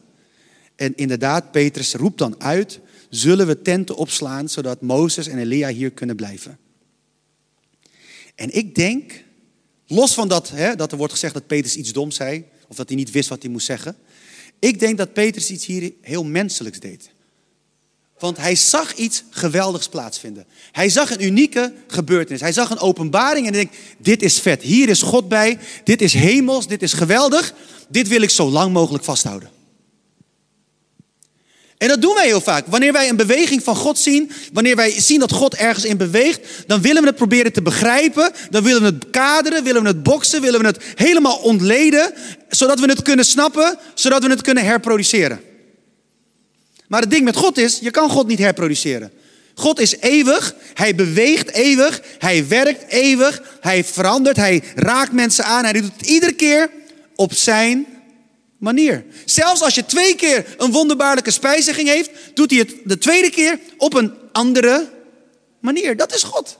En 0.76 0.96
inderdaad, 0.96 1.52
Petrus 1.52 1.94
roept 1.94 2.18
dan 2.18 2.42
uit, 2.42 2.80
zullen 3.10 3.48
we 3.48 3.62
tenten 3.62 3.96
opslaan 3.96 4.50
zodat 4.50 4.82
Mozes 4.82 5.28
en 5.28 5.38
Elia 5.38 5.68
hier 5.68 5.92
kunnen 5.92 6.16
blijven. 6.16 6.58
En 8.36 8.56
ik 8.56 8.76
denk, 8.76 9.24
Los 9.88 10.14
van 10.14 10.28
dat, 10.28 10.50
hè, 10.50 10.76
dat 10.76 10.92
er 10.92 10.98
wordt 10.98 11.14
gezegd 11.14 11.34
dat 11.34 11.48
Petrus 11.48 11.76
iets 11.76 11.92
doms 11.92 12.16
zei, 12.16 12.46
of 12.68 12.76
dat 12.76 12.88
hij 12.88 12.98
niet 12.98 13.12
wist 13.12 13.30
wat 13.30 13.42
hij 13.42 13.52
moest 13.52 13.66
zeggen. 13.66 13.96
Ik 14.60 14.80
denk 14.80 14.98
dat 14.98 15.14
Petrus 15.14 15.50
iets 15.50 15.66
hier 15.66 15.94
heel 16.02 16.24
menselijks 16.24 16.80
deed. 16.80 17.12
Want 18.20 18.38
hij 18.38 18.56
zag 18.56 18.96
iets 18.96 19.24
geweldigs 19.30 19.88
plaatsvinden. 19.88 20.46
Hij 20.72 20.90
zag 20.90 21.12
een 21.12 21.24
unieke 21.24 21.74
gebeurtenis. 21.88 22.42
Hij 22.42 22.54
zag 22.54 22.70
een 22.70 22.80
openbaring 22.80 23.48
en 23.48 23.54
denkt, 23.54 23.76
dit 23.98 24.22
is 24.22 24.40
vet. 24.40 24.62
Hier 24.62 24.90
is 24.90 25.02
God 25.02 25.28
bij. 25.28 25.60
Dit 25.84 26.02
is 26.02 26.14
hemels. 26.14 26.68
Dit 26.68 26.82
is 26.82 26.94
geweldig. 26.94 27.54
Dit 27.90 28.08
wil 28.08 28.22
ik 28.22 28.30
zo 28.30 28.50
lang 28.50 28.74
mogelijk 28.74 29.04
vasthouden. 29.04 29.50
En 31.84 31.90
dat 31.90 32.02
doen 32.02 32.14
wij 32.14 32.26
heel 32.26 32.42
vaak. 32.42 32.66
Wanneer 32.68 32.92
wij 32.92 33.10
een 33.10 33.16
beweging 33.16 33.64
van 33.64 33.76
God 33.76 34.00
zien, 34.00 34.32
wanneer 34.54 34.76
wij 34.76 35.02
zien 35.02 35.20
dat 35.20 35.32
God 35.32 35.56
ergens 35.56 35.86
in 35.86 35.98
beweegt, 35.98 36.40
dan 36.68 36.82
willen 36.82 37.02
we 37.02 37.08
het 37.08 37.18
proberen 37.18 37.54
te 37.54 37.62
begrijpen, 37.62 38.32
dan 38.50 38.64
willen 38.64 38.82
we 38.82 38.88
het 38.88 39.10
kaderen, 39.12 39.64
willen 39.64 39.82
we 39.82 39.88
het 39.88 40.04
boksen, 40.04 40.42
willen 40.42 40.60
we 40.60 40.66
het 40.66 40.84
helemaal 40.96 41.38
ontleden, 41.38 42.14
zodat 42.50 42.80
we 42.80 42.86
het 42.86 43.02
kunnen 43.02 43.26
snappen, 43.26 43.78
zodat 43.94 44.24
we 44.24 44.30
het 44.30 44.42
kunnen 44.42 44.66
herproduceren. 44.66 45.42
Maar 46.88 47.02
het 47.02 47.12
ding 47.12 47.24
met 47.24 47.36
God 47.36 47.58
is, 47.58 47.80
je 47.82 47.92
kan 47.92 48.10
God 48.10 48.28
niet 48.28 48.40
herproduceren. 48.40 49.12
God 49.56 49.80
is 49.80 49.96
eeuwig, 50.00 50.56
hij 50.74 50.96
beweegt 50.96 51.52
eeuwig, 51.52 52.02
hij 52.20 52.48
werkt 52.48 52.92
eeuwig, 52.92 53.42
hij 53.62 53.84
verandert, 53.84 54.38
hij 54.38 54.64
raakt 54.76 55.12
mensen 55.12 55.46
aan, 55.46 55.64
hij 55.64 55.74
doet 55.74 55.92
het 55.98 56.08
iedere 56.08 56.34
keer 56.34 56.70
op 57.16 57.34
zijn 57.34 57.93
manier. 58.64 59.06
Zelfs 59.26 59.62
als 59.62 59.76
je 59.76 59.86
twee 59.86 60.16
keer 60.16 60.46
een 60.58 60.72
wonderbaarlijke 60.72 61.32
spijziging 61.32 61.88
heeft, 61.88 62.10
doet 62.34 62.50
hij 62.50 62.60
het 62.60 62.76
de 62.84 62.98
tweede 62.98 63.30
keer 63.30 63.60
op 63.78 63.94
een 63.94 64.14
andere 64.32 64.90
manier. 65.60 65.98
Dat 65.98 66.16
is 66.16 66.24
God. 66.24 66.58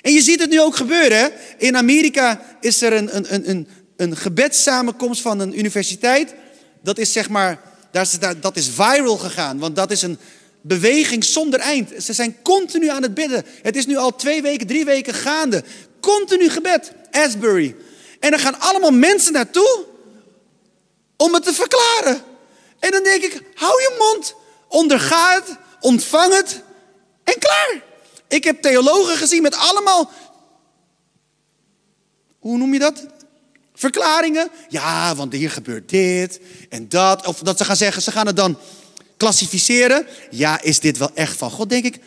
En 0.00 0.12
je 0.12 0.22
ziet 0.22 0.40
het 0.40 0.50
nu 0.50 0.60
ook 0.60 0.76
gebeuren. 0.76 1.32
In 1.58 1.76
Amerika 1.76 2.40
is 2.60 2.82
er 2.82 2.92
een, 2.92 3.16
een, 3.16 3.50
een, 3.50 3.68
een 3.96 4.16
gebedssamenkomst 4.16 5.20
van 5.20 5.40
een 5.40 5.58
universiteit. 5.58 6.34
Dat 6.82 6.98
is 6.98 7.12
zeg 7.12 7.28
maar, 7.28 7.60
dat 8.40 8.56
is 8.56 8.68
viral 8.68 9.16
gegaan, 9.16 9.58
want 9.58 9.76
dat 9.76 9.90
is 9.90 10.02
een 10.02 10.18
beweging 10.60 11.24
zonder 11.24 11.60
eind. 11.60 11.90
Ze 12.02 12.12
zijn 12.12 12.36
continu 12.42 12.88
aan 12.88 13.02
het 13.02 13.14
bidden. 13.14 13.44
Het 13.62 13.76
is 13.76 13.86
nu 13.86 13.96
al 13.96 14.16
twee 14.16 14.42
weken, 14.42 14.66
drie 14.66 14.84
weken 14.84 15.14
gaande. 15.14 15.64
Continu 16.00 16.48
gebed. 16.48 16.92
Asbury. 17.10 17.74
En 18.20 18.32
er 18.32 18.38
gaan 18.38 18.60
allemaal 18.60 18.90
mensen 18.90 19.32
naartoe 19.32 19.84
om 21.22 21.34
het 21.34 21.42
te 21.44 21.52
verklaren. 21.52 22.22
En 22.78 22.90
dan 22.90 23.02
denk 23.02 23.22
ik, 23.22 23.42
hou 23.54 23.80
je 23.80 23.96
mond, 23.98 24.34
onderga 24.68 25.34
het, 25.34 25.56
ontvang 25.80 26.34
het 26.34 26.62
en 27.24 27.38
klaar. 27.38 27.82
Ik 28.28 28.44
heb 28.44 28.62
theologen 28.62 29.16
gezien 29.16 29.42
met 29.42 29.54
allemaal, 29.54 30.10
hoe 32.38 32.58
noem 32.58 32.72
je 32.72 32.78
dat? 32.78 33.06
Verklaringen. 33.74 34.50
Ja, 34.68 35.14
want 35.14 35.32
hier 35.32 35.50
gebeurt 35.50 35.88
dit 35.88 36.40
en 36.68 36.88
dat. 36.88 37.26
Of 37.26 37.38
dat 37.38 37.58
ze 37.58 37.64
gaan 37.64 37.76
zeggen, 37.76 38.02
ze 38.02 38.10
gaan 38.10 38.26
het 38.26 38.36
dan 38.36 38.58
klassificeren. 39.16 40.06
Ja, 40.30 40.62
is 40.62 40.80
dit 40.80 40.98
wel 40.98 41.10
echt 41.14 41.36
van 41.36 41.50
God? 41.50 41.70
Denk 41.70 41.84
ik, 41.84 41.98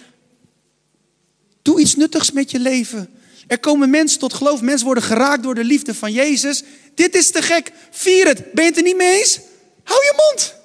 doe 1.61 1.79
iets 1.79 1.95
nuttigs 1.95 2.31
met 2.31 2.51
je 2.51 2.59
leven. 2.59 3.09
Er 3.47 3.59
komen 3.59 3.89
mensen 3.89 4.19
tot 4.19 4.33
geloof. 4.33 4.61
Mensen 4.61 4.85
worden 4.85 5.03
geraakt 5.03 5.43
door 5.43 5.55
de 5.55 5.63
liefde 5.63 5.93
van 5.93 6.11
Jezus. 6.11 6.63
Dit 6.95 7.15
is 7.15 7.31
te 7.31 7.41
gek. 7.41 7.71
Vier 7.91 8.27
het. 8.27 8.51
Ben 8.51 8.63
je 8.63 8.69
het 8.69 8.77
er 8.77 8.83
niet 8.83 8.97
mee 8.97 9.17
eens? 9.19 9.39
Hou 9.83 10.03
je 10.03 10.13
mond. 10.15 10.55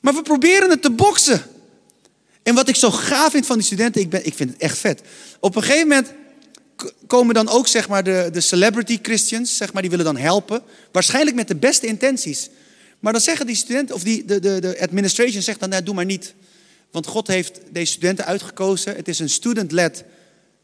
Maar 0.00 0.14
we 0.14 0.22
proberen 0.22 0.70
het 0.70 0.82
te 0.82 0.90
boksen. 0.90 1.42
En 2.42 2.54
wat 2.54 2.68
ik 2.68 2.76
zo 2.76 2.90
gaaf 2.90 3.30
vind 3.30 3.46
van 3.46 3.56
die 3.56 3.66
studenten, 3.66 4.00
ik, 4.00 4.10
ben, 4.10 4.26
ik 4.26 4.34
vind 4.34 4.50
het 4.50 4.60
echt 4.60 4.78
vet. 4.78 5.02
Op 5.40 5.56
een 5.56 5.62
gegeven 5.62 5.88
moment 5.88 6.12
komen 7.06 7.34
dan 7.34 7.48
ook 7.48 7.68
zeg 7.68 7.88
maar, 7.88 8.04
de, 8.04 8.28
de 8.32 8.40
celebrity 8.40 8.98
Christians, 9.02 9.56
zeg 9.56 9.72
maar, 9.72 9.82
die 9.82 9.90
willen 9.90 10.04
dan 10.06 10.16
helpen. 10.16 10.62
Waarschijnlijk 10.92 11.36
met 11.36 11.48
de 11.48 11.56
beste 11.56 11.86
intenties. 11.86 12.48
Maar 13.00 13.12
dan 13.12 13.22
zeggen 13.22 13.46
die 13.46 13.56
studenten, 13.56 13.94
of 13.94 14.02
die, 14.02 14.24
de, 14.24 14.40
de, 14.40 14.60
de 14.60 14.80
administration 14.80 15.42
zegt 15.42 15.60
dan, 15.60 15.68
nee, 15.68 15.82
doe 15.82 15.94
maar 15.94 16.04
niet. 16.04 16.34
Want 16.90 17.06
God 17.06 17.26
heeft 17.26 17.60
deze 17.70 17.92
studenten 17.92 18.24
uitgekozen. 18.24 18.96
Het 18.96 19.08
is 19.08 19.18
een 19.18 19.30
student-led, 19.30 20.04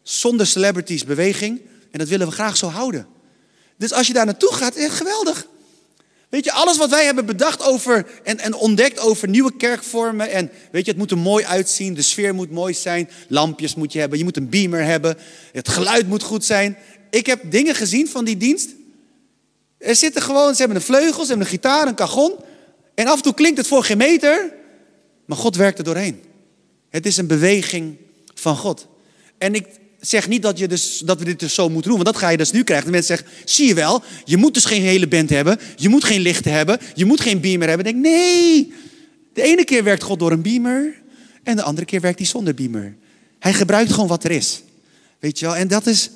zonder 0.02 0.46
celebrities 0.46 1.04
beweging. 1.04 1.60
En 1.92 1.98
dat 1.98 2.08
willen 2.08 2.26
we 2.26 2.32
graag 2.32 2.56
zo 2.56 2.66
houden. 2.66 3.06
Dus 3.76 3.92
als 3.92 4.06
je 4.06 4.12
daar 4.12 4.26
naartoe 4.26 4.52
gaat, 4.52 4.76
is 4.76 4.84
het 4.84 4.92
geweldig. 4.92 5.46
Weet 6.28 6.44
je, 6.44 6.52
alles 6.52 6.76
wat 6.76 6.90
wij 6.90 7.04
hebben 7.04 7.26
bedacht 7.26 7.62
over 7.62 8.06
en, 8.24 8.38
en 8.38 8.54
ontdekt 8.54 8.98
over 8.98 9.28
nieuwe 9.28 9.56
kerkvormen. 9.56 10.30
En 10.30 10.50
weet 10.70 10.84
je, 10.84 10.90
het 10.90 11.00
moet 11.00 11.10
er 11.10 11.18
mooi 11.18 11.44
uitzien, 11.44 11.94
de 11.94 12.02
sfeer 12.02 12.34
moet 12.34 12.50
mooi 12.50 12.74
zijn, 12.74 13.08
lampjes 13.28 13.74
moet 13.74 13.92
je 13.92 13.98
hebben, 13.98 14.18
je 14.18 14.24
moet 14.24 14.36
een 14.36 14.48
beamer 14.48 14.84
hebben, 14.84 15.18
het 15.52 15.68
geluid 15.68 16.08
moet 16.08 16.22
goed 16.22 16.44
zijn. 16.44 16.76
Ik 17.10 17.26
heb 17.26 17.50
dingen 17.50 17.74
gezien 17.74 18.08
van 18.08 18.24
die 18.24 18.36
dienst. 18.36 18.70
Er 19.78 19.96
zitten 19.96 20.22
gewoon, 20.22 20.52
ze 20.52 20.58
hebben 20.58 20.76
een 20.76 20.82
vleugel, 20.82 21.22
ze 21.22 21.28
hebben 21.28 21.46
een 21.46 21.52
gitaar, 21.52 21.86
een 21.86 21.94
cajon. 21.94 22.34
En 22.94 23.06
af 23.06 23.16
en 23.16 23.22
toe 23.22 23.34
klinkt 23.34 23.58
het 23.58 23.66
voor 23.66 23.84
geen 23.84 23.98
meter. 23.98 24.52
Maar 25.24 25.36
God 25.36 25.56
werkt 25.56 25.78
er 25.78 25.84
doorheen. 25.84 26.22
Het 26.90 27.06
is 27.06 27.16
een 27.16 27.26
beweging 27.26 27.96
van 28.34 28.56
God. 28.56 28.86
En 29.38 29.54
ik 29.54 29.66
zeg 30.02 30.28
niet 30.28 30.42
dat, 30.42 30.58
je 30.58 30.68
dus, 30.68 31.02
dat 31.04 31.18
we 31.18 31.24
dit 31.24 31.40
dus 31.40 31.54
zo 31.54 31.68
moeten 31.68 31.90
doen, 31.90 32.02
want 32.02 32.12
dat 32.12 32.22
ga 32.22 32.28
je 32.28 32.36
dus 32.36 32.50
nu 32.50 32.64
krijgen. 32.64 32.86
De 32.86 32.92
mensen 32.92 33.16
zeggen, 33.16 33.36
zie 33.44 33.66
je 33.66 33.74
wel, 33.74 34.02
je 34.24 34.36
moet 34.36 34.54
dus 34.54 34.64
geen 34.64 34.82
hele 34.82 35.08
band 35.08 35.30
hebben, 35.30 35.58
je 35.76 35.88
moet 35.88 36.04
geen 36.04 36.20
lichten 36.20 36.52
hebben, 36.52 36.78
je 36.94 37.04
moet 37.04 37.20
geen 37.20 37.40
beamer 37.40 37.68
hebben. 37.68 37.86
Ik 37.86 37.92
denk, 37.92 38.04
nee, 38.04 38.72
de 39.32 39.42
ene 39.42 39.64
keer 39.64 39.84
werkt 39.84 40.02
God 40.02 40.18
door 40.18 40.32
een 40.32 40.42
beamer 40.42 40.94
en 41.42 41.56
de 41.56 41.62
andere 41.62 41.86
keer 41.86 42.00
werkt 42.00 42.18
hij 42.18 42.26
zonder 42.26 42.54
beamer. 42.54 42.96
Hij 43.38 43.52
gebruikt 43.52 43.92
gewoon 43.92 44.08
wat 44.08 44.24
er 44.24 44.30
is. 44.30 44.62
Weet 45.18 45.38
je 45.38 45.46
wel, 45.46 45.56
en 45.56 45.68
dat 45.68 45.86
is, 45.86 46.10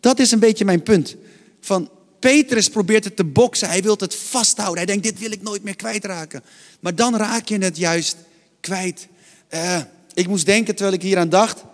dat 0.00 0.18
is 0.18 0.30
een 0.30 0.38
beetje 0.38 0.64
mijn 0.64 0.82
punt. 0.82 1.16
Van 1.60 1.90
Petrus 2.18 2.68
probeert 2.68 3.04
het 3.04 3.16
te 3.16 3.24
boksen, 3.24 3.68
hij 3.68 3.82
wil 3.82 3.96
het 3.98 4.14
vasthouden. 4.14 4.76
Hij 4.76 4.86
denkt, 4.86 5.02
dit 5.02 5.18
wil 5.18 5.30
ik 5.30 5.42
nooit 5.42 5.62
meer 5.62 5.76
kwijtraken. 5.76 6.42
Maar 6.80 6.94
dan 6.94 7.16
raak 7.16 7.48
je 7.48 7.58
het 7.58 7.76
juist 7.76 8.16
kwijt. 8.60 9.08
Uh, 9.54 9.80
ik 10.14 10.28
moest 10.28 10.46
denken 10.46 10.74
terwijl 10.74 10.96
ik 10.96 11.02
hier 11.02 11.18
aan 11.18 11.28
dacht, 11.28 11.64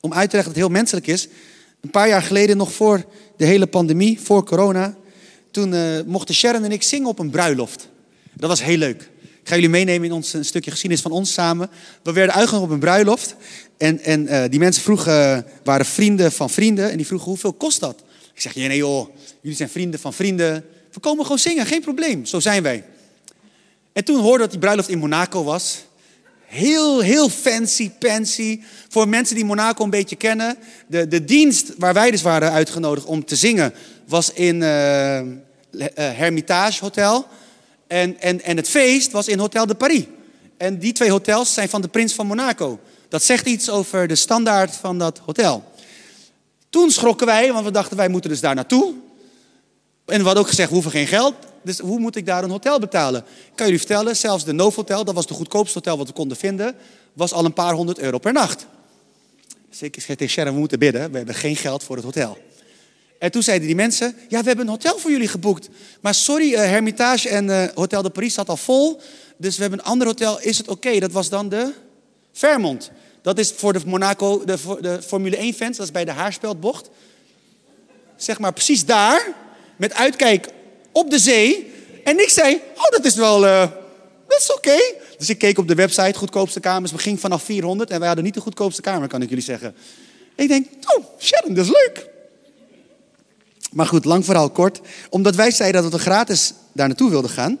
om 0.00 0.12
uit 0.12 0.30
te 0.30 0.36
leggen 0.36 0.54
dat 0.54 0.62
het 0.62 0.70
heel 0.70 0.80
menselijk 0.80 1.06
is. 1.06 1.28
Een 1.80 1.90
paar 1.90 2.08
jaar 2.08 2.22
geleden, 2.22 2.56
nog 2.56 2.72
voor 2.72 3.04
de 3.36 3.44
hele 3.44 3.66
pandemie, 3.66 4.20
voor 4.20 4.44
corona, 4.44 4.96
toen 5.50 5.72
uh, 5.72 6.00
mochten 6.06 6.34
Sharon 6.34 6.64
en 6.64 6.72
ik 6.72 6.82
zingen 6.82 7.08
op 7.08 7.18
een 7.18 7.30
bruiloft. 7.30 7.88
Dat 8.32 8.48
was 8.48 8.62
heel 8.62 8.76
leuk. 8.76 9.10
Ik 9.22 9.54
ga 9.54 9.54
jullie 9.54 9.70
meenemen 9.70 10.08
in 10.08 10.14
ons, 10.14 10.32
een 10.32 10.44
stukje 10.44 10.70
geschiedenis 10.70 11.02
van 11.02 11.12
ons 11.12 11.32
samen. 11.32 11.70
We 12.02 12.12
werden 12.12 12.34
uitgenodigd 12.34 12.70
op 12.70 12.74
een 12.74 12.80
bruiloft. 12.80 13.34
En, 13.76 14.00
en 14.00 14.22
uh, 14.22 14.44
die 14.50 14.58
mensen 14.58 14.82
vroegen, 14.82 15.46
waren 15.64 15.86
vrienden 15.86 16.32
van 16.32 16.50
vrienden. 16.50 16.90
En 16.90 16.96
die 16.96 17.06
vroegen, 17.06 17.28
hoeveel 17.28 17.52
kost 17.52 17.80
dat? 17.80 18.02
Ik 18.34 18.40
zeg, 18.40 18.54
nee 18.54 18.76
joh, 18.76 19.08
jullie 19.40 19.56
zijn 19.56 19.68
vrienden 19.68 20.00
van 20.00 20.12
vrienden. 20.14 20.64
We 20.92 21.00
komen 21.00 21.22
gewoon 21.22 21.38
zingen, 21.38 21.66
geen 21.66 21.80
probleem. 21.80 22.24
Zo 22.24 22.40
zijn 22.40 22.62
wij. 22.62 22.84
En 23.92 24.04
toen 24.04 24.20
hoorde 24.20 24.38
dat 24.38 24.50
die 24.50 24.60
bruiloft 24.60 24.88
in 24.88 24.98
Monaco 24.98 25.44
was. 25.44 25.84
Heel, 26.48 27.00
heel 27.00 27.28
fancy, 27.28 27.90
fancy. 28.00 28.60
Voor 28.88 29.08
mensen 29.08 29.34
die 29.34 29.44
Monaco 29.44 29.84
een 29.84 29.90
beetje 29.90 30.16
kennen. 30.16 30.56
De, 30.86 31.08
de 31.08 31.24
dienst 31.24 31.72
waar 31.76 31.94
wij 31.94 32.10
dus 32.10 32.22
waren 32.22 32.52
uitgenodigd 32.52 33.06
om 33.06 33.24
te 33.24 33.36
zingen 33.36 33.74
was 34.06 34.32
in 34.32 34.56
uh, 34.60 35.20
Hermitage 35.94 36.84
Hotel. 36.84 37.26
En, 37.86 38.20
en, 38.20 38.42
en 38.42 38.56
het 38.56 38.68
feest 38.68 39.10
was 39.10 39.28
in 39.28 39.38
Hotel 39.38 39.66
de 39.66 39.74
Paris. 39.74 40.04
En 40.56 40.78
die 40.78 40.92
twee 40.92 41.10
hotels 41.10 41.54
zijn 41.54 41.68
van 41.68 41.80
de 41.80 41.88
prins 41.88 42.14
van 42.14 42.26
Monaco. 42.26 42.80
Dat 43.08 43.22
zegt 43.22 43.46
iets 43.46 43.70
over 43.70 44.06
de 44.06 44.16
standaard 44.16 44.76
van 44.76 44.98
dat 44.98 45.20
hotel. 45.24 45.64
Toen 46.70 46.90
schrokken 46.90 47.26
wij, 47.26 47.52
want 47.52 47.64
we 47.64 47.70
dachten 47.70 47.96
wij 47.96 48.08
moeten 48.08 48.30
dus 48.30 48.40
daar 48.40 48.54
naartoe. 48.54 48.94
En 50.06 50.18
we 50.18 50.24
hadden 50.24 50.42
ook 50.42 50.48
gezegd, 50.48 50.68
we 50.68 50.74
hoeven 50.74 50.92
geen 50.92 51.06
geld. 51.06 51.34
Dus 51.62 51.78
hoe 51.78 51.98
moet 51.98 52.16
ik 52.16 52.26
daar 52.26 52.44
een 52.44 52.50
hotel 52.50 52.78
betalen? 52.78 53.20
Ik 53.20 53.52
kan 53.54 53.66
jullie 53.66 53.80
vertellen, 53.80 54.16
zelfs 54.16 54.44
de 54.44 54.52
Novotel, 54.52 55.04
dat 55.04 55.14
was 55.14 55.26
de 55.26 55.34
goedkoopste 55.34 55.78
hotel 55.78 55.98
wat 55.98 56.06
we 56.06 56.12
konden 56.12 56.36
vinden, 56.36 56.74
was 57.12 57.32
al 57.32 57.44
een 57.44 57.52
paar 57.52 57.74
honderd 57.74 57.98
euro 57.98 58.18
per 58.18 58.32
nacht. 58.32 58.66
Dus 59.68 59.82
ik 59.82 60.00
zei 60.00 60.16
tegen 60.16 60.32
Sharon, 60.32 60.52
we 60.52 60.58
moeten 60.58 60.78
bidden, 60.78 61.10
we 61.10 61.16
hebben 61.16 61.34
geen 61.34 61.56
geld 61.56 61.82
voor 61.82 61.96
het 61.96 62.04
hotel. 62.04 62.38
En 63.18 63.30
toen 63.30 63.42
zeiden 63.42 63.66
die 63.66 63.76
mensen, 63.76 64.16
ja, 64.28 64.40
we 64.40 64.46
hebben 64.46 64.64
een 64.64 64.70
hotel 64.70 64.98
voor 64.98 65.10
jullie 65.10 65.28
geboekt. 65.28 65.68
Maar 66.00 66.14
sorry, 66.14 66.52
uh, 66.52 66.58
Hermitage 66.58 67.28
en 67.28 67.44
uh, 67.44 67.64
Hotel 67.74 68.02
de 68.02 68.10
Paris 68.10 68.34
zat 68.34 68.48
al 68.48 68.56
vol. 68.56 69.00
Dus 69.36 69.56
we 69.56 69.60
hebben 69.60 69.78
een 69.78 69.84
ander 69.84 70.06
hotel, 70.06 70.40
is 70.40 70.58
het 70.58 70.68
oké? 70.68 70.98
Dat 70.98 71.12
was 71.12 71.28
dan 71.28 71.48
de 71.48 71.72
Fairmont. 72.32 72.90
Dat 73.22 73.38
is 73.38 73.52
voor 73.56 73.72
de 73.72 73.80
Monaco, 73.86 74.44
de, 74.44 74.56
de 74.80 75.02
Formule 75.02 75.36
1 75.36 75.54
fans, 75.54 75.76
dat 75.76 75.86
is 75.86 75.92
bij 75.92 76.04
de 76.04 76.10
Haarspeldbocht. 76.10 76.90
Zeg 78.16 78.38
maar 78.38 78.52
precies 78.52 78.84
daar, 78.84 79.34
met 79.76 79.94
uitkijk 79.94 80.48
op 80.98 81.10
de 81.10 81.18
zee. 81.18 81.72
En 82.04 82.18
ik 82.18 82.28
zei, 82.28 82.60
oh 82.74 82.88
dat 82.90 83.04
is 83.04 83.14
wel, 83.14 83.44
uh, 83.44 83.60
dat 84.28 84.40
is 84.40 84.52
oké. 84.52 84.78
Dus 85.18 85.28
ik 85.28 85.38
keek 85.38 85.58
op 85.58 85.68
de 85.68 85.74
website, 85.74 86.18
goedkoopste 86.18 86.60
kamers, 86.60 86.92
we 86.92 86.98
gingen 86.98 87.18
vanaf 87.18 87.42
400 87.42 87.90
en 87.90 87.98
wij 87.98 88.06
hadden 88.06 88.24
niet 88.24 88.34
de 88.34 88.40
goedkoopste 88.40 88.82
kamer, 88.82 89.08
kan 89.08 89.22
ik 89.22 89.28
jullie 89.28 89.44
zeggen. 89.44 89.74
Ik 90.36 90.48
denk, 90.48 90.66
oh 90.96 91.04
Sharon, 91.20 91.54
dat 91.54 91.64
is 91.64 91.70
leuk. 91.70 92.08
Maar 93.72 93.86
goed, 93.86 94.04
lang 94.04 94.24
verhaal 94.24 94.50
kort. 94.50 94.80
Omdat 95.10 95.34
wij 95.34 95.50
zeiden 95.50 95.82
dat 95.82 95.92
we 95.92 95.98
gratis 95.98 96.52
daar 96.72 96.86
naartoe 96.86 97.10
wilden 97.10 97.30
gaan, 97.30 97.58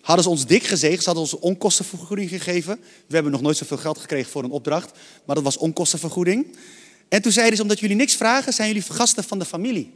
hadden 0.00 0.24
ze 0.24 0.30
ons 0.30 0.46
dik 0.46 0.62
gezegd. 0.62 0.98
Ze 0.98 1.04
hadden 1.04 1.22
ons 1.22 1.38
onkostenvergoeding 1.38 2.28
gegeven. 2.28 2.80
We 3.06 3.14
hebben 3.14 3.32
nog 3.32 3.40
nooit 3.40 3.56
zoveel 3.56 3.76
geld 3.76 3.98
gekregen 3.98 4.30
voor 4.30 4.44
een 4.44 4.50
opdracht, 4.50 4.90
maar 5.24 5.34
dat 5.34 5.44
was 5.44 5.56
onkostenvergoeding. 5.56 6.56
En 7.08 7.22
toen 7.22 7.32
zeiden 7.32 7.56
ze, 7.56 7.62
omdat 7.62 7.80
jullie 7.80 7.96
niks 7.96 8.14
vragen, 8.14 8.52
zijn 8.52 8.68
jullie 8.68 8.82
gasten 8.82 9.24
van 9.24 9.38
de 9.38 9.44
familie. 9.44 9.92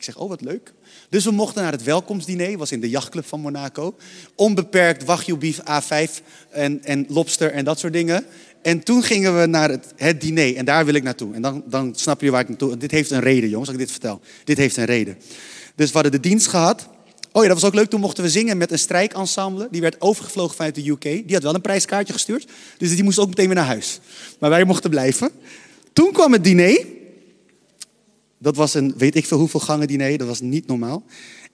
Ik 0.00 0.06
zeg, 0.06 0.18
oh 0.18 0.28
wat 0.28 0.40
leuk. 0.40 0.72
Dus 1.08 1.24
we 1.24 1.30
mochten 1.30 1.62
naar 1.62 1.72
het 1.72 1.82
welkomstdiner, 1.82 2.58
was 2.58 2.72
in 2.72 2.80
de 2.80 2.88
jachtclub 2.88 3.26
van 3.26 3.40
Monaco. 3.40 3.94
Onbeperkt 4.34 5.04
wagyu 5.04 5.36
beef 5.36 5.60
A5 5.60 6.10
en, 6.50 6.84
en 6.84 7.04
lobster 7.08 7.52
en 7.52 7.64
dat 7.64 7.78
soort 7.78 7.92
dingen. 7.92 8.24
En 8.62 8.82
toen 8.82 9.02
gingen 9.02 9.40
we 9.40 9.46
naar 9.46 9.70
het, 9.70 9.92
het 9.96 10.20
diner 10.20 10.56
en 10.56 10.64
daar 10.64 10.84
wil 10.84 10.94
ik 10.94 11.02
naartoe. 11.02 11.34
En 11.34 11.42
dan, 11.42 11.62
dan 11.66 11.92
snap 11.96 12.20
je 12.20 12.30
waar 12.30 12.40
ik 12.40 12.48
naartoe... 12.48 12.76
Dit 12.76 12.90
heeft 12.90 13.10
een 13.10 13.20
reden, 13.20 13.48
jongens, 13.48 13.68
als 13.68 13.78
ik 13.78 13.82
dit 13.82 13.90
vertel. 13.90 14.20
Dit 14.44 14.58
heeft 14.58 14.76
een 14.76 14.84
reden. 14.84 15.16
Dus 15.74 15.86
we 15.86 15.92
hadden 15.92 16.12
de 16.12 16.28
dienst 16.28 16.46
gehad. 16.46 16.88
Oh 17.32 17.42
ja, 17.42 17.48
dat 17.48 17.60
was 17.60 17.70
ook 17.70 17.76
leuk. 17.76 17.90
Toen 17.90 18.00
mochten 18.00 18.24
we 18.24 18.30
zingen 18.30 18.56
met 18.56 18.72
een 18.72 18.78
strijkensemble. 18.78 19.68
Die 19.70 19.80
werd 19.80 20.00
overgevlogen 20.00 20.56
vanuit 20.56 20.74
de 20.74 20.88
UK. 20.88 21.02
Die 21.02 21.32
had 21.32 21.42
wel 21.42 21.54
een 21.54 21.60
prijskaartje 21.60 22.12
gestuurd. 22.12 22.46
Dus 22.78 22.94
die 22.94 23.04
moest 23.04 23.18
ook 23.18 23.28
meteen 23.28 23.46
weer 23.46 23.54
naar 23.54 23.66
huis. 23.66 24.00
Maar 24.38 24.50
wij 24.50 24.64
mochten 24.64 24.90
blijven. 24.90 25.30
Toen 25.92 26.12
kwam 26.12 26.32
het 26.32 26.44
diner. 26.44 26.98
Dat 28.42 28.56
was 28.56 28.74
een 28.74 28.94
weet 28.96 29.16
ik 29.16 29.26
veel 29.26 29.38
hoeveel 29.38 29.60
gangen 29.60 29.86
diner. 29.86 30.18
Dat 30.18 30.26
was 30.26 30.40
niet 30.40 30.66
normaal. 30.66 31.04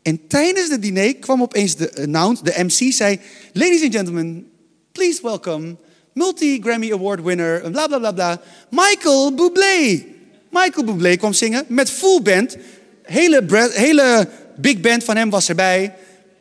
En 0.03 0.27
tijdens 0.27 0.71
het 0.71 0.83
diner 0.83 1.17
kwam 1.17 1.43
opeens 1.43 1.77
de 1.77 1.95
announce, 1.97 2.43
de 2.45 2.65
MC 2.65 2.93
zei... 2.93 3.21
Ladies 3.53 3.83
and 3.83 3.95
gentlemen, 3.95 4.51
please 4.93 5.23
welcome 5.23 5.77
multi-Grammy 6.13 6.93
Award 6.93 7.23
winner, 7.23 7.71
bla 7.71 7.87
bla 7.87 7.99
bla 7.99 8.13
bla, 8.13 8.41
Michael 8.71 9.35
Bublé. 9.35 10.05
Michael 10.51 10.85
Bublé 10.85 11.17
kwam 11.17 11.33
zingen 11.33 11.65
met 11.69 11.91
full 11.91 12.23
band. 12.23 12.57
Hele, 13.03 13.71
hele 13.73 14.29
big 14.57 14.81
band 14.81 15.05
van 15.05 15.17
hem 15.17 15.31
was 15.31 15.49
erbij. 15.49 15.95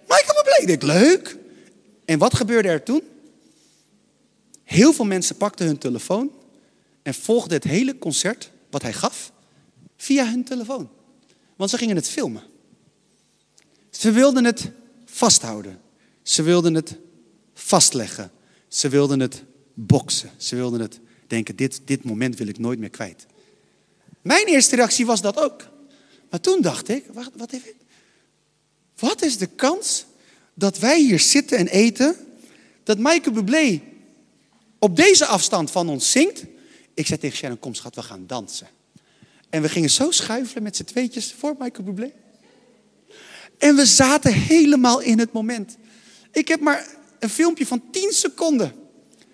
Michael 0.08 0.44
Bublé, 0.44 0.66
denk 0.66 0.82
leuk. 0.82 1.38
En 2.06 2.20
wat 2.20 2.36
gebeurde 2.36 2.68
er 2.68 2.84
toen? 2.84 3.02
Heel 4.64 4.94
veel 4.94 5.06
mensen 5.06 5.36
pakten 5.36 5.66
hun 5.66 5.78
telefoon 5.78 6.32
en 7.04 7.14
volgden 7.14 7.54
het 7.54 7.64
hele 7.64 7.98
concert 7.98 8.52
wat 8.70 8.82
hij 8.82 8.94
gaf 8.94 9.32
via 10.06 10.30
hun 10.30 10.44
telefoon. 10.44 10.90
Want 11.56 11.70
ze 11.70 11.78
gingen 11.78 11.96
het 11.96 12.08
filmen. 12.08 12.44
Ze 13.90 14.12
wilden 14.12 14.44
het 14.44 14.72
vasthouden. 15.06 15.82
Ze 16.22 16.44
wilden 16.44 16.74
het 16.74 16.96
vastleggen. 17.54 18.32
Ze 18.68 18.90
wilden 18.90 19.20
het 19.20 19.44
boksen. 19.74 20.30
Ze 20.38 20.56
wilden 20.56 20.80
het 20.80 21.00
denken, 21.28 21.56
dit, 21.56 21.82
dit 21.86 22.04
moment 22.04 22.38
wil 22.38 22.48
ik 22.48 22.58
nooit 22.58 22.80
meer 22.80 22.90
kwijt. 22.90 23.26
Mijn 24.22 24.46
eerste 24.46 24.76
reactie 24.76 25.06
was 25.06 25.22
dat 25.22 25.38
ook. 25.38 25.68
Maar 26.30 26.40
toen 26.40 26.62
dacht 26.62 26.90
ik, 26.90 27.06
wat, 27.14 27.32
wat 28.96 29.22
is 29.22 29.38
de 29.38 29.48
kans 29.48 30.06
dat 30.54 30.80
wij 30.80 31.02
hier 31.02 31.20
zitten 31.20 31.58
en 31.58 31.68
eten, 31.68 32.16
dat 32.84 32.98
Michael 32.98 33.32
Bublé 33.32 33.82
op 34.80 34.96
deze 34.96 35.26
afstand 35.26 35.72
van 35.72 35.90
ons 35.90 36.12
zingt? 36.12 36.46
Ik 36.94 37.08
zei 37.08 37.20
tegen 37.20 37.38
Sharon, 37.38 37.60
kom 37.60 37.74
schat, 37.74 37.96
we 37.96 38.04
gaan 38.04 38.28
dansen. 38.28 38.68
En 39.56 39.62
we 39.62 39.70
gingen 39.70 39.90
zo 39.90 40.12
schuifelen 40.12 40.64
met 40.64 40.76
z'n 40.76 40.84
tweetjes 40.84 41.36
voor 41.38 41.56
Michael 41.60 41.84
Bublé. 41.84 42.12
En 43.58 43.76
we 43.76 43.86
zaten 43.86 44.34
helemaal 44.34 45.02
in 45.02 45.20
het 45.20 45.32
moment. 45.32 45.78
Ik 46.32 46.48
heb 46.48 46.60
maar 46.60 46.88
een 47.20 47.30
filmpje 47.30 47.66
van 47.66 47.82
10 47.92 48.12
seconden 48.12 48.74